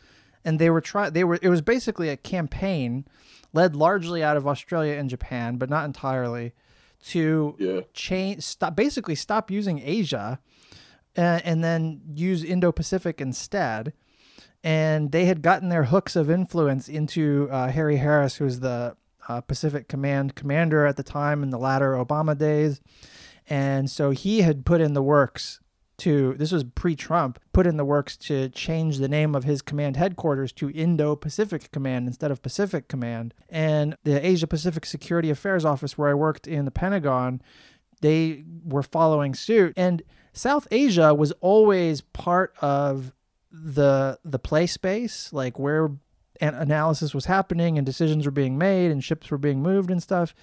and 0.44 0.60
they 0.60 0.70
were 0.70 0.82
trying. 0.82 1.14
They 1.14 1.24
were. 1.24 1.40
It 1.42 1.50
was 1.50 1.62
basically 1.62 2.10
a 2.10 2.18
campaign 2.18 3.06
led 3.54 3.76
largely 3.76 4.24
out 4.24 4.38
of 4.38 4.48
Australia 4.48 4.94
and 4.96 5.10
Japan, 5.10 5.58
but 5.58 5.70
not 5.70 5.86
entirely, 5.86 6.54
to 7.06 7.56
Yeah. 7.60 7.82
change 7.94 8.44
stop 8.44 8.76
basically 8.76 9.16
stop 9.16 9.50
using 9.52 9.80
Asia 9.84 10.40
uh, 11.18 11.40
and 11.44 11.64
then 11.64 12.02
use 12.14 12.44
Indo-Pacific 12.44 13.22
instead. 13.22 13.94
And 14.64 15.12
they 15.12 15.26
had 15.26 15.42
gotten 15.42 15.70
their 15.70 15.86
hooks 15.86 16.16
of 16.16 16.30
influence 16.30 16.90
into 16.90 17.48
uh, 17.52 17.70
Harry 17.72 17.98
Harris, 17.98 18.36
who's 18.36 18.60
the 18.60 18.96
uh, 19.28 19.42
Pacific 19.42 19.88
Command 19.88 20.36
commander 20.36 20.86
at 20.86 20.98
the 20.98 21.04
time 21.04 21.44
in 21.44 21.50
the 21.50 21.58
latter 21.58 21.94
Obama 21.94 22.38
days. 22.38 22.82
And 23.50 23.90
so 23.90 24.12
he 24.12 24.42
had 24.42 24.66
put 24.66 24.82
in 24.82 24.94
the 24.94 25.02
works 25.02 25.60
to, 26.00 26.36
this 26.38 26.52
was 26.52 26.64
pre 26.64 26.96
Trump, 26.96 27.40
put 27.54 27.66
in 27.66 27.78
the 27.78 27.86
works 27.86 28.18
to 28.18 28.50
change 28.50 28.98
the 28.98 29.08
name 29.08 29.34
of 29.34 29.46
his 29.46 29.62
command 29.62 29.98
headquarters 29.98 30.52
to 30.54 30.70
Indo 30.70 31.16
Pacific 31.16 31.72
Command 31.72 32.08
instead 32.08 32.30
of 32.30 32.42
Pacific 32.42 32.88
Command. 32.88 33.34
And 33.50 33.96
the 34.04 34.26
Asia 34.26 34.48
Pacific 34.48 34.86
Security 34.86 35.30
Affairs 35.30 35.66
Office, 35.66 35.98
where 35.98 36.10
I 36.10 36.14
worked 36.14 36.48
in 36.48 36.66
the 36.66 36.72
Pentagon, 36.72 37.42
they 38.02 38.44
were 38.64 38.84
following 38.84 39.34
suit. 39.34 39.74
And 39.76 40.04
South 40.34 40.68
Asia 40.70 41.16
was 41.16 41.32
always 41.42 42.02
part 42.02 42.54
of 42.62 43.12
the 43.52 44.20
the 44.24 44.40
play 44.40 44.68
space, 44.68 45.34
like 45.34 45.58
where 45.58 45.92
analysis 46.42 47.14
was 47.14 47.26
happening 47.26 47.78
and 47.78 47.86
decisions 47.86 48.26
were 48.26 48.32
being 48.32 48.58
made 48.58 48.92
and 48.92 49.04
ships 49.04 49.30
were 49.32 49.38
being 49.38 49.62
moved 49.62 49.92
and 49.92 50.02
stuff. 50.02 50.34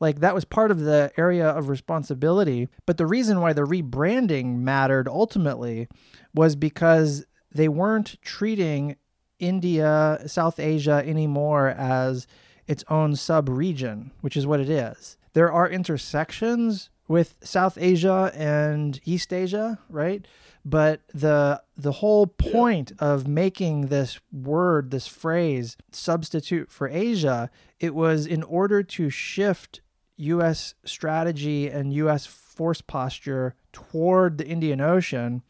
Like 0.00 0.20
that 0.20 0.34
was 0.34 0.44
part 0.44 0.70
of 0.70 0.80
the 0.80 1.12
area 1.16 1.48
of 1.48 1.68
responsibility. 1.68 2.68
But 2.86 2.96
the 2.96 3.06
reason 3.06 3.40
why 3.40 3.52
the 3.52 3.62
rebranding 3.62 4.58
mattered 4.58 5.08
ultimately 5.08 5.88
was 6.34 6.56
because 6.56 7.24
they 7.52 7.68
weren't 7.68 8.20
treating 8.22 8.96
India, 9.38 10.20
South 10.26 10.58
Asia 10.58 11.02
anymore 11.04 11.68
as 11.68 12.26
its 12.66 12.84
own 12.88 13.16
sub 13.16 13.48
region, 13.48 14.12
which 14.20 14.36
is 14.36 14.46
what 14.46 14.60
it 14.60 14.70
is. 14.70 15.16
There 15.34 15.52
are 15.52 15.68
intersections 15.68 16.90
with 17.08 17.36
South 17.42 17.76
Asia 17.78 18.32
and 18.34 19.00
East 19.04 19.32
Asia, 19.32 19.78
right? 19.88 20.26
But 20.64 21.00
the 21.12 21.62
the 21.76 21.92
whole 21.92 22.26
point 22.26 22.92
of 22.98 23.26
making 23.26 23.88
this 23.88 24.20
word, 24.32 24.90
this 24.90 25.06
phrase, 25.06 25.76
substitute 25.90 26.70
for 26.70 26.88
Asia, 26.88 27.50
it 27.80 27.94
was 27.94 28.26
in 28.26 28.42
order 28.44 28.82
to 28.82 29.10
shift 29.10 29.80
US 30.16 30.74
strategy 30.84 31.68
and 31.68 31.92
US 31.92 32.26
force 32.26 32.80
posture 32.80 33.54
toward 33.72 34.38
the 34.38 34.46
Indian 34.46 34.80
Ocean. 34.80 35.42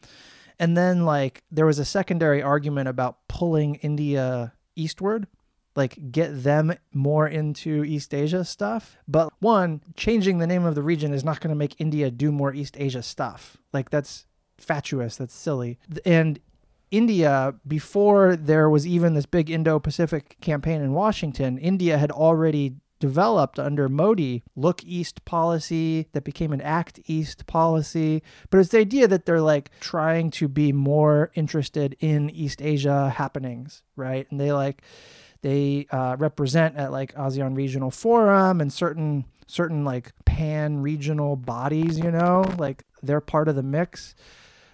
And 0.57 0.75
then 0.75 1.05
like 1.05 1.43
there 1.51 1.65
was 1.65 1.79
a 1.79 1.85
secondary 1.85 2.41
argument 2.41 2.87
about 2.87 3.27
pulling 3.27 3.75
India 3.75 4.53
eastward 4.75 5.27
like 5.75 6.11
get 6.11 6.43
them 6.43 6.73
more 6.93 7.27
into 7.27 7.83
East 7.83 8.13
Asia 8.13 8.45
stuff. 8.45 8.97
But 9.07 9.31
one, 9.39 9.81
changing 9.95 10.37
the 10.37 10.47
name 10.47 10.65
of 10.65 10.75
the 10.75 10.83
region 10.83 11.13
is 11.13 11.23
not 11.23 11.39
going 11.39 11.49
to 11.49 11.55
make 11.55 11.79
India 11.79 12.11
do 12.11 12.31
more 12.31 12.53
East 12.53 12.75
Asia 12.79 13.03
stuff. 13.03 13.57
Like 13.71 13.89
that's 13.89 14.25
fatuous, 14.57 15.17
that's 15.17 15.33
silly. 15.33 15.79
And 16.05 16.39
India, 16.91 17.55
before 17.67 18.35
there 18.35 18.69
was 18.69 18.85
even 18.85 19.15
this 19.15 19.25
big 19.25 19.49
Indo 19.49 19.79
Pacific 19.79 20.37
campaign 20.41 20.81
in 20.81 20.93
Washington, 20.93 21.57
India 21.57 21.97
had 21.97 22.11
already 22.11 22.75
developed 22.99 23.59
under 23.59 23.89
Modi 23.89 24.43
look 24.55 24.81
east 24.85 25.25
policy 25.25 26.07
that 26.13 26.23
became 26.23 26.53
an 26.53 26.61
act 26.61 27.01
east 27.05 27.45
policy. 27.47 28.23
But 28.49 28.59
it's 28.59 28.69
the 28.69 28.79
idea 28.79 29.09
that 29.09 29.25
they're 29.25 29.41
like 29.41 29.71
trying 29.81 30.31
to 30.31 30.47
be 30.47 30.71
more 30.71 31.29
interested 31.33 31.97
in 31.99 32.29
East 32.29 32.61
Asia 32.61 33.09
happenings, 33.09 33.83
right? 33.97 34.25
And 34.31 34.39
they 34.39 34.53
like, 34.53 34.83
they 35.43 35.85
uh, 35.91 36.15
represent 36.17 36.75
at 36.77 36.91
like 36.91 37.13
ASEAN 37.15 37.55
Regional 37.55 37.91
Forum 37.91 38.59
and 38.61 38.73
certain 38.73 39.25
certain 39.45 39.83
like 39.85 40.11
pan 40.25 40.81
regional 40.81 41.35
bodies, 41.35 41.99
you 41.99 42.09
know, 42.09 42.43
like 42.57 42.83
they're 43.03 43.21
part 43.21 43.47
of 43.47 43.55
the 43.55 43.61
mix. 43.61 44.15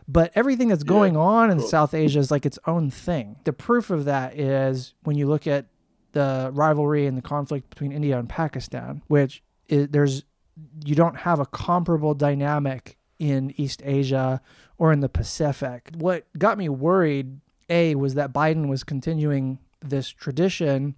But 0.07 0.31
everything 0.35 0.69
that's 0.69 0.83
going 0.83 1.15
Yeah, 1.15 1.19
on 1.19 1.51
in 1.51 1.57
cool. 1.59 1.67
South 1.67 1.93
Asia 1.93 2.19
is 2.19 2.31
like 2.31 2.45
its 2.45 2.57
own 2.65 2.89
thing. 2.89 3.35
The 3.43 3.53
proof 3.53 3.89
of 3.89 4.05
that 4.05 4.39
is 4.39 4.93
when 5.03 5.17
you 5.17 5.27
look 5.27 5.45
at 5.47 5.65
the 6.13 6.49
rivalry 6.53 7.05
and 7.05 7.17
the 7.17 7.21
conflict 7.21 7.69
between 7.69 7.91
India 7.91 8.17
and 8.17 8.29
Pakistan, 8.29 9.01
which 9.07 9.43
is, 9.67 9.89
there's 9.89 10.23
you 10.85 10.95
don't 10.95 11.17
have 11.17 11.39
a 11.39 11.45
comparable 11.45 12.13
dynamic 12.13 12.97
in 13.17 13.53
East 13.57 13.81
Asia 13.85 14.41
or 14.77 14.93
in 14.93 14.99
the 14.99 15.09
Pacific. 15.09 15.91
What 15.97 16.25
got 16.37 16.57
me 16.57 16.69
worried, 16.69 17.39
A, 17.69 17.95
was 17.95 18.13
that 18.15 18.33
Biden 18.33 18.67
was 18.67 18.83
continuing 18.83 19.59
this 19.81 20.09
tradition 20.09 20.95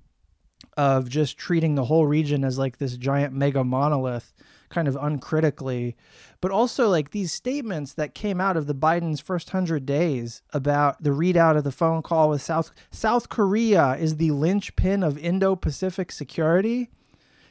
of 0.77 1.09
just 1.09 1.37
treating 1.37 1.75
the 1.75 1.85
whole 1.85 2.05
region 2.05 2.43
as 2.43 2.57
like 2.57 2.77
this 2.77 2.97
giant 2.97 3.33
mega 3.33 3.63
monolith 3.63 4.33
kind 4.69 4.87
of 4.87 4.95
uncritically 5.01 5.95
but 6.39 6.51
also 6.51 6.87
like 6.87 7.11
these 7.11 7.31
statements 7.31 7.93
that 7.93 8.15
came 8.15 8.39
out 8.39 8.55
of 8.55 8.67
the 8.67 8.75
Biden's 8.75 9.19
first 9.19 9.53
100 9.53 9.85
days 9.85 10.41
about 10.53 11.01
the 11.03 11.09
readout 11.09 11.57
of 11.57 11.63
the 11.63 11.71
phone 11.71 12.01
call 12.01 12.29
with 12.29 12.41
South 12.41 12.71
South 12.91 13.27
Korea 13.27 13.97
is 13.99 14.17
the 14.17 14.31
linchpin 14.31 15.03
of 15.03 15.17
Indo-Pacific 15.17 16.11
security 16.11 16.89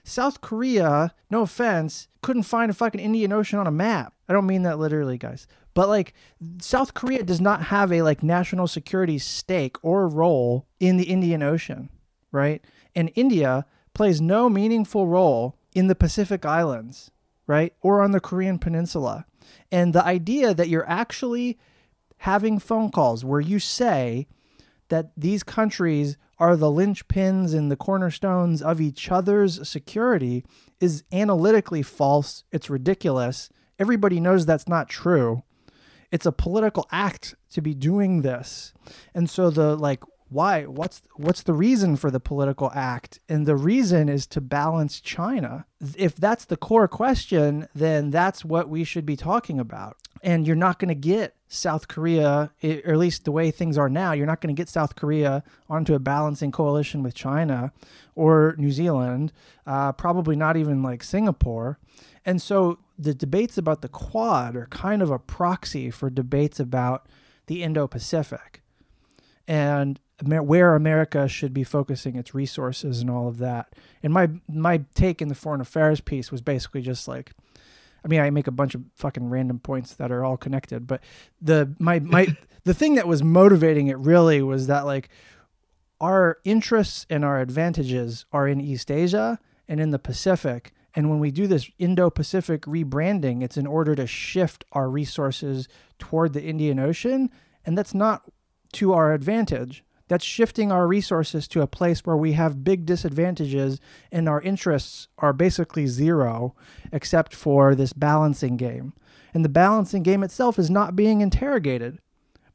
South 0.05 0.41
Korea, 0.41 1.15
no 1.31 1.43
offense, 1.43 2.09
couldn't 2.23 2.45
find 2.45 2.71
a 2.71 2.75
fucking 2.75 3.01
Indian 3.01 3.33
Ocean 3.33 3.59
on 3.59 3.67
a 3.67 3.73
map. 3.73 4.15
I 4.29 4.33
don't 4.33 4.47
mean 4.47 4.63
that 4.63 4.79
literally, 4.79 5.19
guys. 5.19 5.47
But 5.75 5.89
like 5.89 6.15
South 6.61 6.95
Korea 6.95 7.23
does 7.23 7.41
not 7.41 7.65
have 7.65 7.93
a 7.93 8.03
like 8.03 8.23
national 8.23 8.67
security 8.67 9.19
stake 9.19 9.77
or 9.83 10.09
role 10.09 10.67
in 10.79 10.97
the 10.97 11.05
Indian 11.05 11.43
Ocean, 11.43 11.91
right? 12.33 12.65
And 12.95 13.13
India 13.15 13.67
plays 13.95 14.21
no 14.21 14.49
meaningful 14.49 15.07
role 15.07 15.57
in 15.75 15.87
the 15.87 15.95
Pacific 15.95 16.45
Islands, 16.45 17.11
right? 17.47 17.75
Or 17.83 18.03
on 18.03 18.13
the 18.13 18.21
Korean 18.21 18.59
Peninsula. 18.59 19.27
And 19.71 19.93
the 19.93 20.05
idea 20.05 20.55
that 20.55 20.69
you're 20.69 20.89
actually 20.89 21.59
having 22.19 22.59
phone 22.59 22.91
calls 22.91 23.25
where 23.25 23.41
you 23.41 23.59
say 23.59 24.27
that 24.89 25.13
these 25.17 25.43
countries 25.43 26.17
are 26.39 26.57
the 26.57 26.71
linchpins 26.71 27.55
and 27.55 27.71
the 27.71 27.77
cornerstones 27.77 28.61
of 28.63 28.81
each 28.81 29.11
other's 29.11 29.69
security 29.69 30.45
is 30.81 31.05
analytically 31.13 31.83
false. 31.83 32.45
It's 32.51 32.71
ridiculous. 32.71 33.51
Everybody 33.79 34.21
knows 34.21 34.47
that's 34.47 34.69
not 34.69 34.89
true. 34.89 35.43
It's 36.13 36.27
a 36.27 36.33
political 36.33 36.87
act 36.91 37.35
to 37.51 37.61
be 37.61 37.75
doing 37.75 38.23
this. 38.23 38.73
And 39.15 39.29
so 39.29 39.51
the 39.51 39.77
like 39.77 40.03
why 40.31 40.65
what's 40.65 41.03
what's 41.17 41.43
the 41.43 41.53
reason 41.53 41.97
for 41.97 42.11
the 42.11 42.21
political 42.21 42.71
act? 42.73 43.19
And 43.29 43.47
the 43.47 43.57
reason 43.57 44.09
is 44.09 44.27
to 44.29 44.41
balance 44.41 45.01
China. 45.01 45.67
If 45.97 46.15
that's 46.15 46.45
the 46.45 46.57
core 46.57 46.89
question, 46.89 47.69
then 47.75 48.11
that's 48.11 48.45
what 48.45 48.69
we 48.69 48.85
should 48.85 49.05
be 49.05 49.17
talking 49.17 49.59
about. 49.59 49.97
And 50.23 50.47
you're 50.47 50.57
not 50.57 50.79
going 50.79 50.89
to 50.89 50.95
get 50.95 51.35
South 51.49 51.89
Korea, 51.89 52.53
or 52.63 52.93
at 52.93 52.99
least 52.99 53.25
the 53.25 53.33
way 53.33 53.51
things 53.51 53.77
are 53.77 53.89
now, 53.89 54.13
you're 54.13 54.27
not 54.27 54.41
going 54.41 54.55
to 54.55 54.61
get 54.61 54.69
South 54.69 54.95
Korea 54.95 55.43
onto 55.69 55.95
a 55.95 55.99
balancing 55.99 56.53
coalition 56.53 57.03
with 57.03 57.15
China 57.15 57.73
or 58.15 58.55
New 58.57 58.71
Zealand, 58.71 59.33
uh, 59.67 59.93
probably 59.93 60.37
not 60.37 60.57
even 60.57 60.83
like 60.83 61.03
Singapore. 61.03 61.81
And 62.25 62.41
so 62.41 62.79
the 63.01 63.15
debates 63.15 63.57
about 63.57 63.81
the 63.83 63.89
Quad 63.89 64.57
are 64.57 64.67
kind 64.67 65.01
of 65.03 65.11
a 65.11 65.19
proxy 65.19 65.91
for 65.91 66.11
debates 66.11 66.61
about 66.61 67.07
the 67.47 67.63
Indo 67.63 67.87
Pacific 67.87 68.63
and 69.49 69.99
Amer- 70.25 70.43
where 70.43 70.75
America 70.75 71.27
should 71.27 71.55
be 71.55 71.65
focusing 71.65 72.17
its 72.17 72.35
resources 72.35 73.01
and 73.01 73.11
all 73.11 73.27
of 73.27 73.39
that. 73.39 73.75
And 74.03 74.13
my 74.13 74.29
my 74.49 74.83
take 74.95 75.23
in 75.23 75.29
the 75.29 75.35
foreign 75.35 75.61
affairs 75.61 76.01
piece 76.01 76.31
was 76.31 76.43
basically 76.43 76.83
just 76.83 77.09
like 77.09 77.33
I 78.05 78.09
mean, 78.09 78.21
I 78.21 78.31
make 78.31 78.47
a 78.47 78.53
bunch 78.53 78.75
of 78.75 78.83
fucking 78.97 79.29
random 79.29 79.59
points 79.59 79.95
that 79.95 80.11
are 80.11 80.25
all 80.25 80.37
connected, 80.37 80.87
but 80.87 81.03
the 81.41 81.75
my 81.79 82.01
my 82.01 82.37
the 82.65 82.75
thing 82.75 82.95
that 82.97 83.09
was 83.09 83.23
motivating 83.23 83.87
it 83.87 83.99
really 83.99 84.43
was 84.43 84.67
that 84.67 84.85
like 84.85 85.09
our 86.01 86.39
interests 86.45 87.07
and 87.11 87.25
our 87.25 87.41
advantages 87.41 88.25
are 88.33 88.47
in 88.47 88.61
East 88.61 88.91
Asia 88.91 89.39
and 89.69 89.81
in 89.81 89.91
the 89.91 89.99
Pacific. 89.99 90.73
And 90.95 91.09
when 91.09 91.21
we 91.21 91.31
do 91.31 91.47
this 91.47 91.71
Indo 91.79 92.11
Pacific 92.11 92.63
rebranding, 92.63 93.43
it's 93.43 93.57
in 93.57 93.67
order 93.67 93.95
to 93.95 94.07
shift 94.07 94.65
our 94.73 94.89
resources 94.89 95.69
toward 95.99 96.33
the 96.33 96.43
Indian 96.43 96.79
Ocean. 96.79 97.31
And 97.65 97.77
that's 97.79 97.95
not 97.95 98.31
to 98.75 98.93
our 98.93 99.13
advantage. 99.13 99.85
That's 100.09 100.25
shifting 100.25 100.73
our 100.73 100.89
resources 100.89 101.47
to 101.49 101.63
a 101.63 101.69
place 101.69 102.01
where 102.01 102.17
we 102.17 102.33
have 102.33 102.65
big 102.65 102.85
disadvantages 102.85 103.79
and 104.11 104.29
our 104.29 104.41
interests 104.43 105.07
are 105.19 105.33
basically 105.33 105.87
zero, 105.87 106.57
except 106.91 107.33
for 107.33 107.77
this 107.77 107.93
balancing 107.93 108.57
game. 108.57 108.93
And 109.33 109.45
the 109.45 109.49
balancing 109.49 110.03
game 110.03 110.25
itself 110.25 110.59
is 110.59 110.69
not 110.69 110.97
being 110.97 111.21
interrogated 111.21 112.01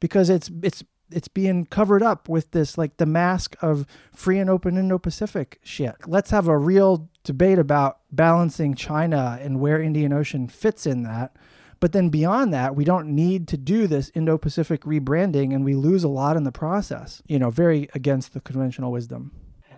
because 0.00 0.28
it's 0.28 0.50
it's 0.62 0.84
it's 1.10 1.28
being 1.28 1.64
covered 1.66 2.02
up 2.02 2.28
with 2.28 2.50
this 2.50 2.76
like 2.76 2.96
the 2.96 3.06
mask 3.06 3.56
of 3.62 3.86
free 4.12 4.38
and 4.38 4.50
open 4.50 4.76
Indo-Pacific 4.76 5.60
shit. 5.62 5.94
Let's 6.06 6.30
have 6.30 6.48
a 6.48 6.58
real 6.58 7.08
debate 7.26 7.58
about 7.58 7.98
balancing 8.12 8.74
China 8.74 9.38
and 9.40 9.60
where 9.60 9.80
Indian 9.80 10.12
Ocean 10.12 10.48
fits 10.48 10.86
in 10.86 11.02
that. 11.02 11.36
But 11.80 11.92
then 11.92 12.08
beyond 12.08 12.54
that, 12.54 12.74
we 12.74 12.84
don't 12.84 13.08
need 13.08 13.48
to 13.48 13.56
do 13.56 13.86
this 13.86 14.10
Indo-Pacific 14.14 14.82
rebranding 14.82 15.54
and 15.54 15.64
we 15.64 15.74
lose 15.74 16.04
a 16.04 16.08
lot 16.08 16.36
in 16.36 16.44
the 16.44 16.52
process. 16.52 17.22
You 17.26 17.38
know, 17.38 17.50
very 17.50 17.88
against 17.94 18.32
the 18.32 18.40
conventional 18.40 18.92
wisdom. 18.92 19.32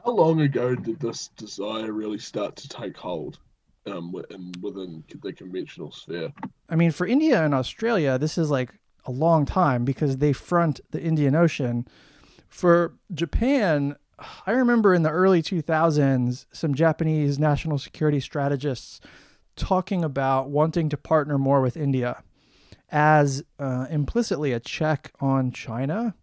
How 0.04 0.12
long 0.12 0.40
ago 0.40 0.74
did 0.74 1.00
this 1.00 1.28
desire 1.36 1.92
really 1.92 2.18
start 2.18 2.54
to 2.56 2.68
take 2.68 2.96
hold 2.96 3.40
um, 3.86 4.12
within 4.12 5.02
the 5.22 5.32
conventional 5.32 5.90
sphere? 5.90 6.32
I 6.68 6.76
mean, 6.76 6.92
for 6.92 7.06
India 7.06 7.44
and 7.44 7.54
Australia, 7.54 8.18
this 8.18 8.38
is 8.38 8.50
like 8.50 8.74
a 9.04 9.10
long 9.10 9.44
time 9.44 9.84
because 9.84 10.18
they 10.18 10.32
front 10.32 10.80
the 10.90 11.02
Indian 11.02 11.34
Ocean. 11.34 11.88
For 12.48 12.94
Japan, 13.12 13.96
I 14.46 14.52
remember 14.52 14.94
in 14.94 15.02
the 15.02 15.10
early 15.10 15.42
2000s, 15.42 16.46
some 16.52 16.74
Japanese 16.74 17.38
national 17.38 17.78
security 17.78 18.20
strategists 18.20 19.00
talking 19.56 20.04
about 20.04 20.50
wanting 20.50 20.88
to 20.88 20.96
partner 20.96 21.38
more 21.38 21.60
with 21.60 21.76
India 21.76 22.22
as 22.90 23.42
uh, 23.58 23.86
implicitly 23.90 24.52
a 24.52 24.60
check 24.60 25.12
on 25.20 25.52
China. 25.52 26.14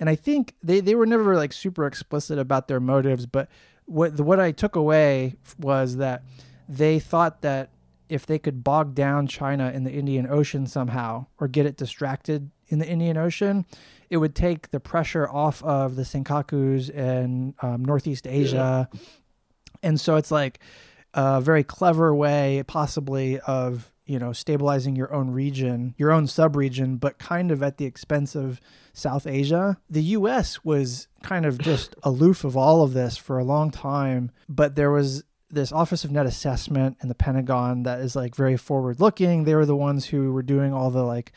And 0.00 0.08
I 0.08 0.14
think 0.14 0.54
they, 0.62 0.80
they 0.80 0.94
were 0.94 1.06
never 1.06 1.36
like 1.36 1.52
super 1.52 1.86
explicit 1.86 2.38
about 2.38 2.68
their 2.68 2.80
motives, 2.80 3.26
but 3.26 3.48
what 3.84 4.20
what 4.20 4.38
I 4.38 4.52
took 4.52 4.76
away 4.76 5.34
was 5.58 5.96
that 5.96 6.22
they 6.68 6.98
thought 6.98 7.42
that 7.42 7.70
if 8.08 8.26
they 8.26 8.38
could 8.38 8.62
bog 8.62 8.94
down 8.94 9.26
China 9.26 9.70
in 9.70 9.84
the 9.84 9.92
Indian 9.92 10.26
Ocean 10.28 10.66
somehow 10.66 11.26
or 11.38 11.48
get 11.48 11.66
it 11.66 11.76
distracted 11.76 12.50
in 12.68 12.78
the 12.78 12.88
Indian 12.88 13.16
Ocean, 13.16 13.66
it 14.10 14.18
would 14.18 14.34
take 14.34 14.70
the 14.70 14.80
pressure 14.80 15.28
off 15.28 15.62
of 15.62 15.96
the 15.96 16.02
Senkakus 16.02 16.94
and 16.94 17.54
um, 17.60 17.84
Northeast 17.84 18.26
Asia. 18.26 18.88
And 19.82 20.00
so 20.00 20.16
it's 20.16 20.30
like 20.30 20.60
a 21.14 21.40
very 21.40 21.64
clever 21.64 22.14
way, 22.14 22.62
possibly, 22.66 23.40
of 23.40 23.92
you 24.06 24.18
know 24.18 24.32
stabilizing 24.32 24.96
your 24.96 25.12
own 25.12 25.30
region, 25.30 25.94
your 25.98 26.10
own 26.10 26.26
subregion, 26.26 26.98
but 26.98 27.18
kind 27.18 27.50
of 27.50 27.62
at 27.62 27.76
the 27.76 27.84
expense 27.84 28.34
of 28.34 28.60
South 28.92 29.26
Asia. 29.26 29.78
The 29.90 30.02
U.S. 30.02 30.64
was 30.64 31.08
kind 31.22 31.46
of 31.46 31.58
just 31.58 31.94
aloof 32.02 32.44
of 32.44 32.56
all 32.56 32.82
of 32.82 32.94
this 32.94 33.16
for 33.16 33.38
a 33.38 33.44
long 33.44 33.70
time, 33.70 34.30
but 34.48 34.76
there 34.76 34.90
was 34.90 35.24
this 35.50 35.72
Office 35.72 36.04
of 36.04 36.10
Net 36.10 36.26
Assessment 36.26 36.98
in 37.02 37.08
the 37.08 37.14
Pentagon 37.14 37.84
that 37.84 38.00
is 38.00 38.14
like 38.14 38.34
very 38.34 38.56
forward 38.56 39.00
looking. 39.00 39.44
They 39.44 39.54
were 39.54 39.66
the 39.66 39.76
ones 39.76 40.06
who 40.06 40.32
were 40.32 40.42
doing 40.42 40.72
all 40.72 40.90
the 40.90 41.02
like 41.02 41.32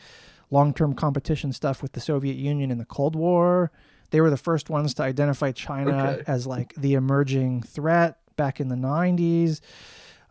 long 0.52 0.72
term 0.72 0.94
competition 0.94 1.52
stuff 1.52 1.82
with 1.82 1.92
the 1.92 2.00
Soviet 2.00 2.36
Union 2.36 2.70
in 2.70 2.78
the 2.78 2.84
Cold 2.84 3.16
War. 3.16 3.72
They 4.10 4.20
were 4.20 4.30
the 4.30 4.36
first 4.36 4.70
ones 4.70 4.94
to 4.94 5.02
identify 5.02 5.50
China 5.52 6.12
Okay. 6.20 6.22
as 6.26 6.46
like 6.46 6.74
the 6.74 6.94
emerging 6.94 7.62
threat 7.62 8.18
back 8.36 8.60
in 8.60 8.68
the 8.68 8.76
90s. 8.76 9.60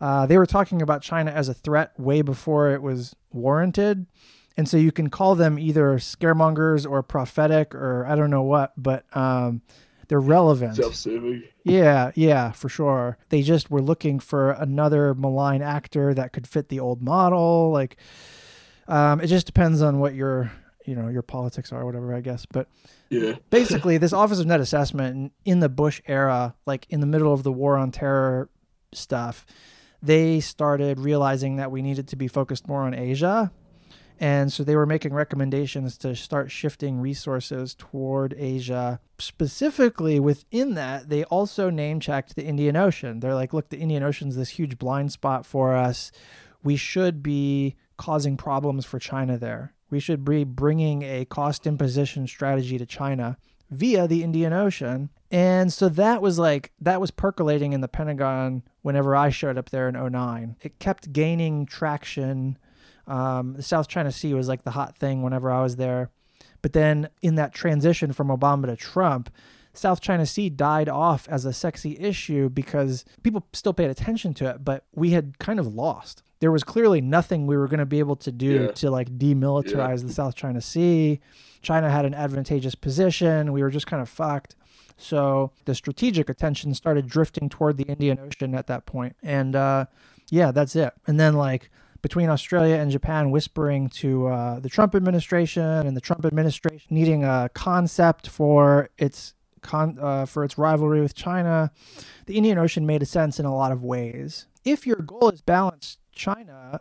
Uh, 0.00 0.24
they 0.26 0.38
were 0.38 0.46
talking 0.46 0.80
about 0.82 1.02
China 1.02 1.30
as 1.30 1.48
a 1.48 1.54
threat 1.54 1.92
way 1.98 2.22
before 2.22 2.70
it 2.70 2.80
was 2.82 3.14
warranted. 3.32 4.06
And 4.56 4.68
so 4.68 4.76
you 4.76 4.92
can 4.92 5.10
call 5.10 5.34
them 5.34 5.58
either 5.58 5.94
scaremongers 5.98 6.88
or 6.88 7.02
prophetic 7.02 7.74
or 7.74 8.06
I 8.06 8.14
don't 8.16 8.30
know 8.30 8.42
what, 8.42 8.72
but 8.76 9.04
um, 9.16 9.62
they're 10.08 10.20
relevant. 10.20 10.76
Self-serving. 10.76 11.42
Yeah, 11.64 12.10
yeah, 12.14 12.52
for 12.52 12.68
sure. 12.68 13.16
They 13.30 13.42
just 13.42 13.70
were 13.70 13.80
looking 13.80 14.20
for 14.20 14.50
another 14.52 15.14
malign 15.14 15.62
actor 15.62 16.12
that 16.14 16.32
could 16.32 16.46
fit 16.46 16.68
the 16.68 16.80
old 16.80 17.00
model. 17.02 17.70
Like, 17.72 17.96
um, 18.88 19.20
it 19.20 19.26
just 19.28 19.46
depends 19.46 19.82
on 19.82 19.98
what 19.98 20.14
your, 20.14 20.52
you 20.86 20.94
know, 20.94 21.08
your 21.08 21.22
politics 21.22 21.72
are, 21.72 21.82
or 21.82 21.86
whatever, 21.86 22.14
I 22.14 22.20
guess. 22.20 22.46
But 22.46 22.68
Yeah. 23.10 23.34
basically, 23.50 23.98
this 23.98 24.12
Office 24.12 24.40
of 24.40 24.46
Net 24.46 24.60
Assessment 24.60 25.16
in- 25.16 25.30
in 25.52 25.60
the 25.60 25.68
Bush 25.68 26.00
era, 26.06 26.54
like 26.66 26.86
in 26.90 27.00
the 27.00 27.06
middle 27.06 27.32
of 27.32 27.42
the 27.42 27.52
War 27.52 27.76
on 27.76 27.90
Terror 27.90 28.48
stuff, 28.92 29.46
they 30.02 30.40
started 30.40 30.98
realizing 30.98 31.56
that 31.56 31.70
we 31.70 31.80
needed 31.82 32.08
to 32.08 32.16
be 32.16 32.26
focused 32.28 32.66
more 32.66 32.82
on 32.82 32.94
Asia. 32.94 33.52
And 34.20 34.52
so 34.52 34.62
they 34.62 34.76
were 34.76 34.86
making 34.86 35.12
recommendations 35.14 35.96
to 35.98 36.14
start 36.14 36.50
shifting 36.50 37.00
resources 37.00 37.74
toward 37.74 38.34
Asia. 38.38 39.00
Specifically 39.18 40.20
within 40.20 40.74
that, 40.74 41.08
they 41.08 41.24
also 41.24 41.70
name 41.70 41.98
checked 41.98 42.36
the 42.36 42.44
Indian 42.44 42.76
Ocean. 42.76 43.18
They're 43.20 43.34
like, 43.34 43.52
look, 43.52 43.70
the 43.70 43.78
Indian 43.78 44.02
Ocean's 44.04 44.36
this 44.36 44.50
huge 44.50 44.78
blind 44.78 45.10
spot 45.12 45.44
for 45.44 45.74
us. 45.74 46.12
We 46.62 46.76
should 46.76 47.22
be 47.22 47.74
causing 48.02 48.36
problems 48.36 48.84
for 48.84 48.98
China 48.98 49.38
there. 49.38 49.72
We 49.88 50.00
should 50.00 50.24
be 50.24 50.42
bringing 50.42 51.02
a 51.02 51.24
cost 51.24 51.68
imposition 51.68 52.26
strategy 52.26 52.76
to 52.76 52.84
China 52.84 53.38
via 53.70 54.08
the 54.08 54.24
Indian 54.24 54.52
Ocean. 54.52 55.08
And 55.30 55.72
so 55.72 55.88
that 55.88 56.20
was 56.20 56.36
like, 56.36 56.72
that 56.80 57.00
was 57.00 57.12
percolating 57.12 57.72
in 57.72 57.80
the 57.80 57.86
Pentagon 57.86 58.64
whenever 58.80 59.14
I 59.14 59.30
showed 59.30 59.56
up 59.56 59.70
there 59.70 59.88
in 59.88 59.94
09. 59.94 60.56
It 60.62 60.80
kept 60.80 61.12
gaining 61.12 61.64
traction. 61.64 62.58
Um, 63.06 63.54
the 63.54 63.62
South 63.62 63.86
China 63.86 64.10
Sea 64.10 64.34
was 64.34 64.48
like 64.48 64.64
the 64.64 64.72
hot 64.72 64.98
thing 64.98 65.22
whenever 65.22 65.52
I 65.52 65.62
was 65.62 65.76
there. 65.76 66.10
But 66.60 66.72
then 66.72 67.08
in 67.22 67.36
that 67.36 67.54
transition 67.54 68.12
from 68.12 68.28
Obama 68.30 68.66
to 68.66 68.74
Trump, 68.74 69.30
South 69.74 70.00
China 70.00 70.26
Sea 70.26 70.50
died 70.50 70.88
off 70.88 71.28
as 71.28 71.44
a 71.44 71.52
sexy 71.52 71.96
issue 72.00 72.48
because 72.48 73.04
people 73.22 73.46
still 73.52 73.72
paid 73.72 73.90
attention 73.90 74.34
to 74.34 74.50
it, 74.50 74.64
but 74.64 74.86
we 74.92 75.10
had 75.10 75.38
kind 75.38 75.60
of 75.60 75.72
lost. 75.72 76.24
There 76.42 76.50
was 76.50 76.64
clearly 76.64 77.00
nothing 77.00 77.46
we 77.46 77.56
were 77.56 77.68
going 77.68 77.78
to 77.78 77.86
be 77.86 78.00
able 78.00 78.16
to 78.16 78.32
do 78.32 78.64
Yeah. 78.64 78.70
to 78.72 78.90
like 78.90 79.16
demilitarize 79.16 80.04
the 80.04 80.12
South 80.12 80.34
China 80.34 80.60
Sea. 80.60 81.20
China 81.62 81.88
had 81.88 82.04
an 82.04 82.14
advantageous 82.14 82.74
position. 82.74 83.52
We 83.52 83.62
were 83.62 83.70
just 83.70 83.86
kind 83.86 84.02
of 84.02 84.08
fucked. 84.08 84.56
So 84.96 85.52
the 85.66 85.74
strategic 85.76 86.28
attention 86.28 86.74
started 86.74 87.06
drifting 87.06 87.48
toward 87.48 87.76
the 87.76 87.84
Indian 87.84 88.18
Ocean 88.18 88.56
at 88.56 88.66
that 88.66 88.86
point. 88.86 89.14
And 89.22 89.54
uh, 89.54 89.86
yeah, 90.30 90.50
that's 90.50 90.74
it. 90.74 90.92
And 91.06 91.20
then 91.20 91.34
like 91.34 91.70
between 92.02 92.28
Australia 92.28 92.74
and 92.74 92.90
Japan 92.90 93.30
whispering 93.30 93.88
to 93.90 94.26
uh, 94.26 94.58
the 94.58 94.68
Trump 94.68 94.96
administration 94.96 95.62
and 95.62 95.96
the 95.96 96.00
Trump 96.00 96.24
administration 96.24 96.88
needing 96.90 97.22
a 97.22 97.50
concept 97.54 98.28
for 98.28 98.88
its 98.98 99.34
con- 99.60 99.96
uh, 100.00 100.26
for 100.26 100.42
its 100.42 100.58
rivalry 100.58 101.00
with 101.00 101.14
China, 101.14 101.70
the 102.26 102.36
Indian 102.36 102.58
Ocean 102.58 102.84
made 102.84 103.00
a 103.00 103.06
sense 103.06 103.38
in 103.38 103.46
a 103.46 103.54
lot 103.54 103.70
of 103.70 103.84
ways. 103.84 104.46
If 104.64 104.88
your 104.88 104.96
goal 104.96 105.30
is 105.30 105.40
balance 105.40 105.98
China, 106.12 106.80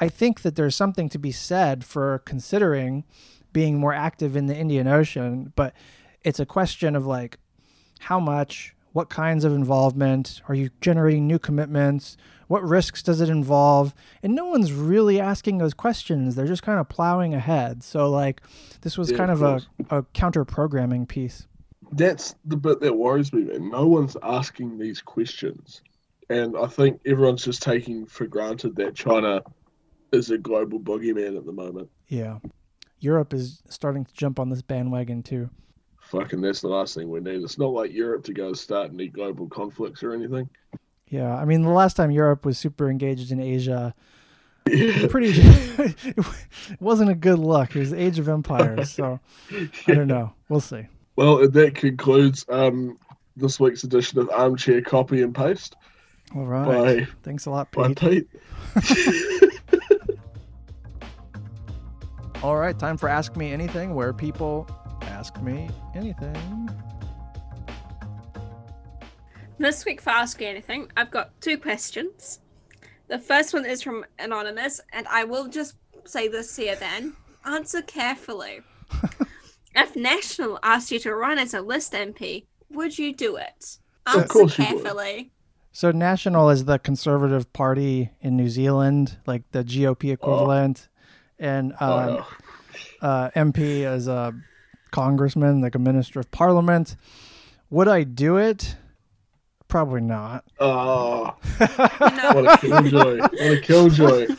I 0.00 0.08
think 0.08 0.42
that 0.42 0.56
there's 0.56 0.76
something 0.76 1.08
to 1.10 1.18
be 1.18 1.32
said 1.32 1.84
for 1.84 2.20
considering 2.24 3.04
being 3.52 3.78
more 3.78 3.92
active 3.92 4.36
in 4.36 4.46
the 4.46 4.56
Indian 4.56 4.86
Ocean, 4.86 5.52
but 5.56 5.74
it's 6.22 6.40
a 6.40 6.46
question 6.46 6.94
of 6.94 7.06
like 7.06 7.38
how 8.00 8.20
much, 8.20 8.74
what 8.92 9.10
kinds 9.10 9.44
of 9.44 9.52
involvement, 9.52 10.40
are 10.48 10.54
you 10.54 10.70
generating 10.80 11.26
new 11.26 11.38
commitments? 11.38 12.16
What 12.46 12.62
risks 12.62 13.02
does 13.02 13.20
it 13.20 13.28
involve? 13.28 13.94
And 14.22 14.34
no 14.34 14.46
one's 14.46 14.72
really 14.72 15.20
asking 15.20 15.58
those 15.58 15.74
questions. 15.74 16.34
They're 16.34 16.46
just 16.46 16.62
kind 16.62 16.80
of 16.80 16.88
plowing 16.88 17.34
ahead. 17.34 17.82
So 17.82 18.10
like 18.10 18.42
this 18.82 18.96
was 18.96 19.10
Yeah, 19.10 19.18
kind 19.18 19.30
of 19.30 19.42
of 19.42 19.66
a, 19.90 19.98
a 19.98 20.02
counter 20.14 20.44
programming 20.44 21.06
piece. 21.06 21.46
That's 21.92 22.34
the 22.44 22.56
bit 22.56 22.80
that 22.80 22.96
worries 22.96 23.32
me, 23.32 23.44
man. 23.44 23.70
No 23.70 23.86
one's 23.86 24.16
asking 24.22 24.78
these 24.78 25.00
questions. 25.00 25.82
And 26.30 26.56
I 26.56 26.66
think 26.66 27.00
everyone's 27.06 27.44
just 27.44 27.62
taking 27.62 28.06
for 28.06 28.26
granted 28.26 28.76
that 28.76 28.94
China 28.94 29.42
is 30.12 30.30
a 30.30 30.38
global 30.38 30.78
boogeyman 30.78 31.36
at 31.36 31.46
the 31.46 31.52
moment. 31.52 31.88
Yeah. 32.08 32.38
Europe 33.00 33.32
is 33.32 33.62
starting 33.68 34.04
to 34.04 34.12
jump 34.12 34.38
on 34.38 34.48
this 34.48 34.62
bandwagon 34.62 35.22
too. 35.22 35.48
Fucking 36.00 36.40
that's 36.40 36.60
the 36.60 36.68
last 36.68 36.94
thing 36.94 37.10
we 37.10 37.20
need. 37.20 37.42
It's 37.42 37.58
not 37.58 37.72
like 37.72 37.92
Europe 37.92 38.24
to 38.24 38.32
go 38.32 38.52
start 38.52 38.90
any 38.92 39.08
global 39.08 39.46
conflicts 39.48 40.02
or 40.02 40.12
anything. 40.14 40.48
Yeah, 41.08 41.34
I 41.34 41.44
mean, 41.44 41.62
the 41.62 41.70
last 41.70 41.94
time 41.94 42.10
Europe 42.10 42.44
was 42.44 42.58
super 42.58 42.90
engaged 42.90 43.30
in 43.30 43.40
Asia, 43.40 43.94
Yeah. 44.68 45.06
pretty, 45.10 45.32
it 45.34 46.26
wasn't 46.80 47.10
a 47.10 47.14
good 47.14 47.38
look. 47.38 47.74
It 47.74 47.78
was 47.78 47.90
the 47.90 48.00
Age 48.00 48.18
of 48.18 48.28
Empires, 48.28 48.90
so 48.90 49.20
I 49.86 49.94
don't 49.94 50.08
know. 50.08 50.32
We'll 50.48 50.60
see. 50.60 50.86
Well, 51.16 51.48
that 51.48 51.74
concludes 51.74 52.44
um, 52.48 52.98
this 53.36 53.58
week's 53.58 53.84
edition 53.84 54.18
of 54.18 54.28
Armchair 54.30 54.82
Copy 54.82 55.22
and 55.22 55.34
Paste 55.34 55.76
All 56.34 56.44
right. 56.44 56.98
by, 57.00 57.08
Thanks 57.22 57.46
a 57.46 57.50
lot, 57.50 57.70
by 57.72 57.94
Pete. 57.94 58.28
Pete. 58.82 59.60
All 62.42 62.56
right, 62.56 62.78
time 62.78 62.96
for 62.96 63.08
Ask 63.08 63.36
Me 63.36 63.52
Anything, 63.52 63.94
where 63.94 64.12
people 64.12 64.68
ask 65.02 65.40
me 65.42 65.68
anything. 65.96 66.70
This 69.58 69.84
week 69.84 70.00
for 70.00 70.10
Ask 70.10 70.38
Me 70.38 70.46
Anything, 70.46 70.88
I've 70.96 71.10
got 71.10 71.32
two 71.40 71.58
questions. 71.58 72.38
The 73.08 73.18
first 73.18 73.52
one 73.52 73.64
is 73.66 73.82
from 73.82 74.04
Anonymous, 74.20 74.80
and 74.92 75.08
I 75.08 75.24
will 75.24 75.48
just 75.48 75.74
say 76.04 76.28
this 76.28 76.54
here 76.54 76.76
then. 76.76 77.14
Answer 77.44 77.82
carefully. 77.82 78.60
if 79.74 79.96
National 79.96 80.60
asked 80.62 80.92
you 80.92 81.00
to 81.00 81.14
run 81.14 81.38
as 81.38 81.54
a 81.54 81.60
list 81.60 81.92
MP, 81.92 82.44
would 82.70 82.96
you 82.96 83.12
do 83.14 83.36
it? 83.36 83.78
Of 84.06 84.14
Answer 84.14 84.28
course 84.28 84.58
you 84.58 84.64
would. 84.64 84.82
carefully. 84.82 85.32
So, 85.72 85.90
National 85.90 86.50
is 86.50 86.64
the 86.64 86.78
Conservative 86.78 87.52
Party 87.52 88.10
in 88.20 88.36
New 88.36 88.48
Zealand, 88.48 89.18
like 89.26 89.42
the 89.52 89.62
GOP 89.62 90.12
equivalent, 90.12 90.88
and 91.38 91.72
um, 91.80 91.82
Oh, 92.20 92.26
uh, 93.00 93.30
MP 93.30 93.90
is 93.90 94.08
a 94.08 94.34
congressman, 94.90 95.60
like 95.60 95.74
a 95.74 95.78
minister 95.78 96.20
of 96.20 96.30
parliament. 96.30 96.96
Would 97.70 97.88
I 97.88 98.04
do 98.04 98.38
it? 98.38 98.76
Probably 99.68 100.00
not. 100.00 100.44
oh, 100.58 101.36
know, 101.60 101.66
what 102.32 102.46
a 102.46 102.58
killjoy. 102.58 103.18
What 103.18 103.34
a 103.34 103.60
killjoy. 103.60 104.26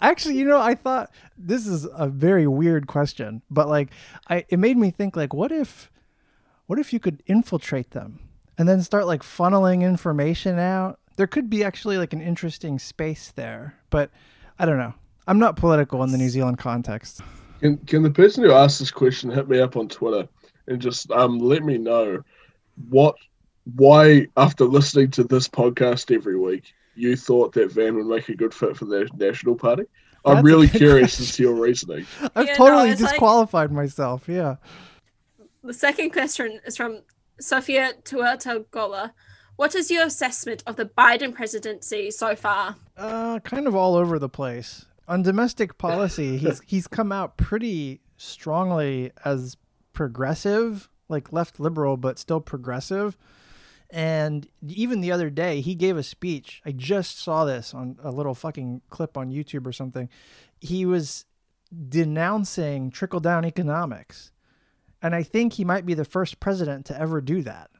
Actually, 0.00 0.38
you 0.38 0.46
know, 0.46 0.58
I 0.58 0.74
thought 0.74 1.10
this 1.36 1.66
is 1.66 1.86
a 1.92 2.08
very 2.08 2.46
weird 2.46 2.86
question, 2.86 3.42
but 3.50 3.68
like, 3.68 3.90
I 4.28 4.46
it 4.48 4.58
made 4.58 4.78
me 4.78 4.90
think 4.90 5.16
like, 5.16 5.34
what 5.34 5.52
if, 5.52 5.90
what 6.66 6.78
if 6.78 6.94
you 6.94 7.00
could 7.00 7.22
infiltrate 7.26 7.90
them 7.90 8.20
and 8.60 8.68
then 8.68 8.82
start 8.82 9.06
like 9.06 9.22
funneling 9.22 9.80
information 9.82 10.58
out? 10.58 11.00
There 11.16 11.26
could 11.26 11.48
be 11.48 11.64
actually 11.64 11.96
like 11.96 12.12
an 12.12 12.20
interesting 12.20 12.78
space 12.78 13.32
there, 13.34 13.74
but 13.88 14.10
I 14.58 14.66
don't 14.66 14.76
know. 14.78 14.92
I'm 15.26 15.38
not 15.38 15.56
political 15.56 16.02
in 16.02 16.12
the 16.12 16.18
New 16.18 16.28
Zealand 16.28 16.58
context. 16.58 17.22
Can, 17.60 17.78
can 17.78 18.02
the 18.02 18.10
person 18.10 18.44
who 18.44 18.52
asked 18.52 18.78
this 18.78 18.90
question 18.90 19.30
hit 19.30 19.48
me 19.48 19.60
up 19.60 19.76
on 19.76 19.88
Twitter 19.88 20.28
and 20.66 20.80
just 20.80 21.10
um, 21.10 21.38
let 21.38 21.64
me 21.64 21.78
know 21.78 22.22
what 22.88 23.16
why 23.76 24.26
after 24.36 24.64
listening 24.64 25.10
to 25.12 25.24
this 25.24 25.48
podcast 25.48 26.14
every 26.14 26.38
week 26.38 26.72
you 26.96 27.16
thought 27.16 27.52
that 27.54 27.72
Van 27.72 27.94
would 27.96 28.06
make 28.06 28.28
a 28.28 28.34
good 28.34 28.52
fit 28.52 28.76
for 28.76 28.84
the 28.84 29.08
National 29.16 29.54
Party? 29.56 29.84
I'm 30.26 30.34
That's 30.36 30.44
really 30.44 30.68
curious 30.68 31.16
question. 31.16 31.24
as 31.24 31.36
to 31.36 31.42
your 31.44 31.54
reasoning. 31.54 32.06
I've 32.36 32.46
Yeah, 32.46 32.52
no, 32.52 32.56
totally 32.56 32.88
like- 32.90 32.98
disqualified 32.98 33.72
myself. 33.72 34.28
Yeah. 34.28 34.56
the 35.64 35.72
second 35.74 36.10
question 36.10 36.60
is 36.66 36.76
from 36.76 37.00
Sofia 37.40 37.92
Tuatagola. 38.04 39.12
What 39.56 39.74
is 39.74 39.90
your 39.90 40.04
assessment 40.04 40.62
of 40.66 40.76
the 40.76 40.86
Biden 40.86 41.34
presidency 41.34 42.10
so 42.10 42.34
far? 42.34 42.76
Uh, 42.96 43.40
kind 43.40 43.66
of 43.66 43.74
all 43.74 43.94
over 43.94 44.18
the 44.18 44.28
place. 44.28 44.86
On 45.06 45.22
domestic 45.22 45.76
policy, 45.76 46.36
he's 46.38 46.60
he's 46.66 46.86
come 46.86 47.12
out 47.12 47.36
pretty 47.36 48.00
strongly 48.16 49.12
as 49.24 49.56
progressive, 49.92 50.88
like 51.08 51.32
left 51.32 51.60
liberal, 51.60 51.96
but 51.96 52.18
still 52.18 52.40
progressive. 52.40 53.16
And 53.90 54.46
even 54.66 55.00
the 55.00 55.10
other 55.10 55.30
day, 55.30 55.60
he 55.60 55.74
gave 55.74 55.96
a 55.96 56.02
speech. 56.02 56.62
I 56.64 56.70
just 56.72 57.18
saw 57.18 57.44
this 57.44 57.74
on 57.74 57.98
a 58.02 58.10
little 58.10 58.34
fucking 58.34 58.82
clip 58.88 59.18
on 59.18 59.32
YouTube 59.32 59.66
or 59.66 59.72
something. 59.72 60.08
He 60.60 60.86
was 60.86 61.24
denouncing 61.88 62.90
trickle 62.90 63.20
down 63.20 63.44
economics. 63.44 64.32
And 65.02 65.14
I 65.14 65.22
think 65.22 65.54
he 65.54 65.64
might 65.64 65.86
be 65.86 65.94
the 65.94 66.04
first 66.04 66.40
president 66.40 66.86
to 66.86 67.00
ever 67.00 67.20
do 67.20 67.42
that, 67.42 67.70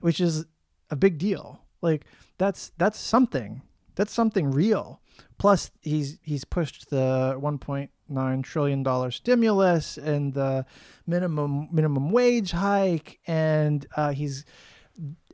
which 0.00 0.20
is 0.20 0.44
a 0.90 0.96
big 0.96 1.18
deal. 1.18 1.60
Like 1.80 2.04
that's 2.38 2.72
that's 2.78 2.98
something. 2.98 3.62
That's 3.94 4.12
something 4.12 4.50
real. 4.50 5.00
Plus 5.38 5.70
he's 5.82 6.18
he's 6.22 6.44
pushed 6.44 6.90
the 6.90 7.36
1.9 7.40 8.42
trillion 8.42 8.82
dollar 8.82 9.10
stimulus 9.10 9.96
and 9.98 10.34
the 10.34 10.66
minimum 11.06 11.68
minimum 11.72 12.10
wage 12.10 12.52
hike 12.52 13.18
and 13.26 13.86
uh, 13.96 14.12
he's 14.12 14.44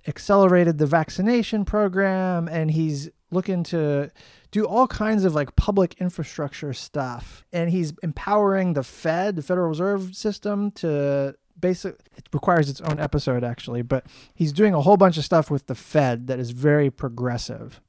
accelerated 0.07 0.79
the 0.79 0.87
vaccination 0.87 1.65
program 1.65 2.49
and 2.49 2.71
he's 2.71 3.09
looking 3.35 3.63
to 3.65 4.11
do 4.51 4.65
all 4.65 4.87
kinds 4.87 5.25
of 5.25 5.35
like 5.35 5.57
public 5.57 5.97
infrastructure 6.01 6.73
stuff. 6.73 7.45
And 7.53 7.71
he's 7.71 7.93
empowering 8.03 8.75
the 8.75 8.85
fed 8.85 9.37
the 9.37 9.43
federal 9.43 9.69
reserve 9.69 10.15
system 10.15 10.71
to 10.73 11.35
basic 11.59 11.97
it 12.17 12.29
requires 12.33 12.69
its 12.69 12.81
own 12.81 12.99
episode 12.99 13.45
actually 13.45 13.81
but 13.81 14.05
he's 14.35 14.53
doing 14.53 14.75
a 14.75 14.81
whole 14.81 14.97
bunch 14.97 15.17
of 15.17 15.25
stuff 15.25 15.53
with 15.53 15.67
the 15.67 15.75
fed 15.75 16.27
that 16.29 16.39
is 16.39 16.51
very 16.51 16.91
progressive. 16.91 17.81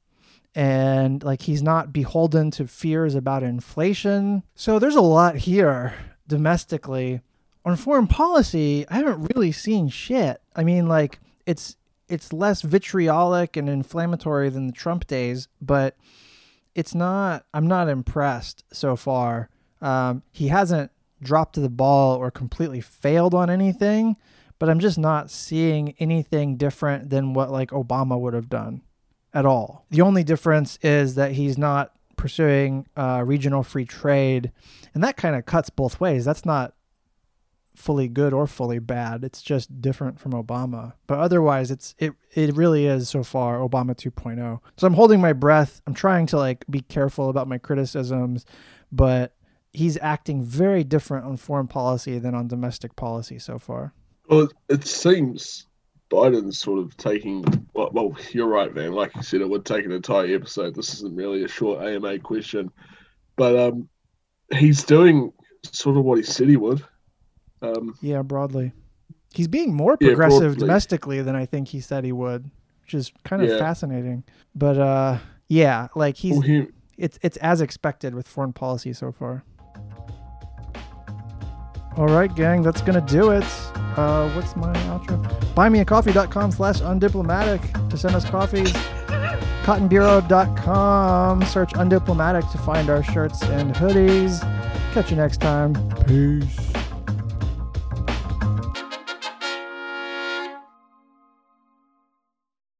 And 0.54 1.22
like 1.22 1.42
he's 1.42 1.62
not 1.62 1.92
beholden 1.92 2.50
to 2.52 2.66
fears 2.66 3.14
about 3.14 3.42
inflation. 3.42 4.42
So 4.54 4.78
there's 4.78 4.96
a 4.96 5.00
lot 5.00 5.36
here 5.36 5.94
domestically. 6.26 7.20
On 7.64 7.76
foreign 7.76 8.06
policy 8.06 8.86
i 8.88 8.96
haven't 8.96 9.28
really 9.34 9.52
seen 9.52 9.88
shit. 9.88 10.40
I 10.54 10.64
mean 10.64 10.88
like 10.88 11.20
it's 11.46 11.76
it's 12.08 12.32
less 12.32 12.62
vitriolic 12.62 13.56
and 13.56 13.68
inflammatory 13.68 14.48
than 14.48 14.66
the 14.66 14.72
Trump 14.72 15.06
days, 15.06 15.48
but 15.60 15.96
it's 16.74 16.94
not. 16.94 17.44
I'm 17.54 17.66
not 17.66 17.88
impressed 17.88 18.64
so 18.72 18.96
far. 18.96 19.48
Um, 19.80 20.22
he 20.30 20.48
hasn't 20.48 20.90
dropped 21.22 21.56
the 21.56 21.70
ball 21.70 22.16
or 22.16 22.30
completely 22.30 22.80
failed 22.80 23.34
on 23.34 23.50
anything, 23.50 24.16
but 24.58 24.68
I'm 24.68 24.80
just 24.80 24.98
not 24.98 25.30
seeing 25.30 25.94
anything 25.98 26.56
different 26.56 27.10
than 27.10 27.34
what 27.34 27.50
like 27.50 27.70
Obama 27.70 28.18
would 28.20 28.34
have 28.34 28.48
done 28.48 28.82
at 29.34 29.46
all. 29.46 29.86
The 29.90 30.02
only 30.02 30.22
difference 30.22 30.78
is 30.82 31.14
that 31.14 31.32
he's 31.32 31.58
not 31.58 31.92
pursuing 32.16 32.86
uh, 32.96 33.22
regional 33.26 33.62
free 33.62 33.84
trade, 33.84 34.52
and 34.94 35.02
that 35.02 35.16
kind 35.16 35.36
of 35.36 35.46
cuts 35.46 35.70
both 35.70 36.00
ways. 36.00 36.24
That's 36.24 36.44
not 36.44 36.74
fully 37.76 38.08
good 38.08 38.32
or 38.32 38.46
fully 38.46 38.78
bad. 38.78 39.22
It's 39.22 39.42
just 39.42 39.80
different 39.80 40.18
from 40.18 40.32
Obama. 40.32 40.94
But 41.06 41.18
otherwise 41.18 41.70
it's 41.70 41.94
it 41.98 42.12
it 42.34 42.56
really 42.56 42.86
is 42.86 43.08
so 43.08 43.22
far 43.22 43.58
Obama 43.58 43.94
2.0. 43.94 44.60
So 44.76 44.86
I'm 44.86 44.94
holding 44.94 45.20
my 45.20 45.32
breath. 45.32 45.80
I'm 45.86 45.94
trying 45.94 46.26
to 46.26 46.36
like 46.36 46.64
be 46.68 46.80
careful 46.80 47.28
about 47.28 47.48
my 47.48 47.58
criticisms, 47.58 48.44
but 48.90 49.34
he's 49.72 49.98
acting 50.00 50.42
very 50.42 50.82
different 50.84 51.26
on 51.26 51.36
foreign 51.36 51.68
policy 51.68 52.18
than 52.18 52.34
on 52.34 52.48
domestic 52.48 52.96
policy 52.96 53.38
so 53.38 53.58
far. 53.58 53.92
Well, 54.28 54.48
it 54.68 54.86
seems 54.86 55.66
Biden's 56.10 56.58
sort 56.58 56.78
of 56.78 56.96
taking. 56.96 57.44
Well, 57.74 57.90
well, 57.92 58.16
you're 58.32 58.48
right, 58.48 58.74
man. 58.74 58.92
Like 58.92 59.14
you 59.14 59.22
said, 59.22 59.40
it 59.40 59.48
would 59.48 59.64
take 59.64 59.84
an 59.84 59.92
entire 59.92 60.34
episode. 60.34 60.74
This 60.74 60.94
isn't 60.94 61.14
really 61.14 61.44
a 61.44 61.48
short 61.48 61.84
AMA 61.84 62.20
question, 62.20 62.70
but 63.36 63.56
um, 63.58 63.88
he's 64.52 64.84
doing 64.84 65.32
sort 65.64 65.96
of 65.96 66.04
what 66.04 66.18
he 66.18 66.24
said 66.24 66.48
he 66.48 66.56
would. 66.56 66.82
Um, 67.62 67.96
yeah, 68.00 68.22
broadly. 68.22 68.72
He's 69.32 69.48
being 69.48 69.74
more 69.74 69.96
progressive 69.96 70.40
broadly. 70.52 70.60
domestically 70.60 71.22
than 71.22 71.34
I 71.36 71.46
think 71.46 71.68
he 71.68 71.80
said 71.80 72.04
he 72.04 72.12
would, 72.12 72.50
which 72.82 72.94
is 72.94 73.12
kind 73.24 73.42
of 73.42 73.48
Yeah. 73.48 73.58
fascinating. 73.58 74.24
But 74.54 74.78
uh 74.78 75.18
yeah, 75.48 75.88
like 75.94 76.16
he's 76.16 76.32
well, 76.32 76.40
he, 76.42 76.66
it's 76.96 77.18
it's 77.22 77.36
as 77.38 77.60
expected 77.60 78.14
with 78.14 78.26
foreign 78.26 78.52
policy 78.52 78.92
so 78.92 79.12
far. 79.12 79.42
All 81.96 82.08
right, 82.08 82.34
gang, 82.34 82.60
that's 82.62 82.82
gonna 82.82 83.00
do 83.00 83.30
it. 83.30 83.44
Uh, 83.96 84.28
what's 84.34 84.54
my 84.54 84.72
outro? 84.90 85.22
Buymeacoffee.com 85.54 86.52
slash 86.52 86.80
undiplomatic 86.80 87.88
to 87.88 87.96
send 87.96 88.14
us 88.14 88.24
coffees. 88.28 88.70
Cottonbureau.com. 89.64 91.42
Search 91.46 91.72
undiplomatic 91.72 92.50
to 92.52 92.58
find 92.58 92.90
our 92.90 93.02
shirts 93.02 93.42
and 93.44 93.74
hoodies. 93.74 94.40
Catch 94.92 95.10
you 95.10 95.16
next 95.16 95.40
time. 95.40 95.72
Peace. 96.06 96.65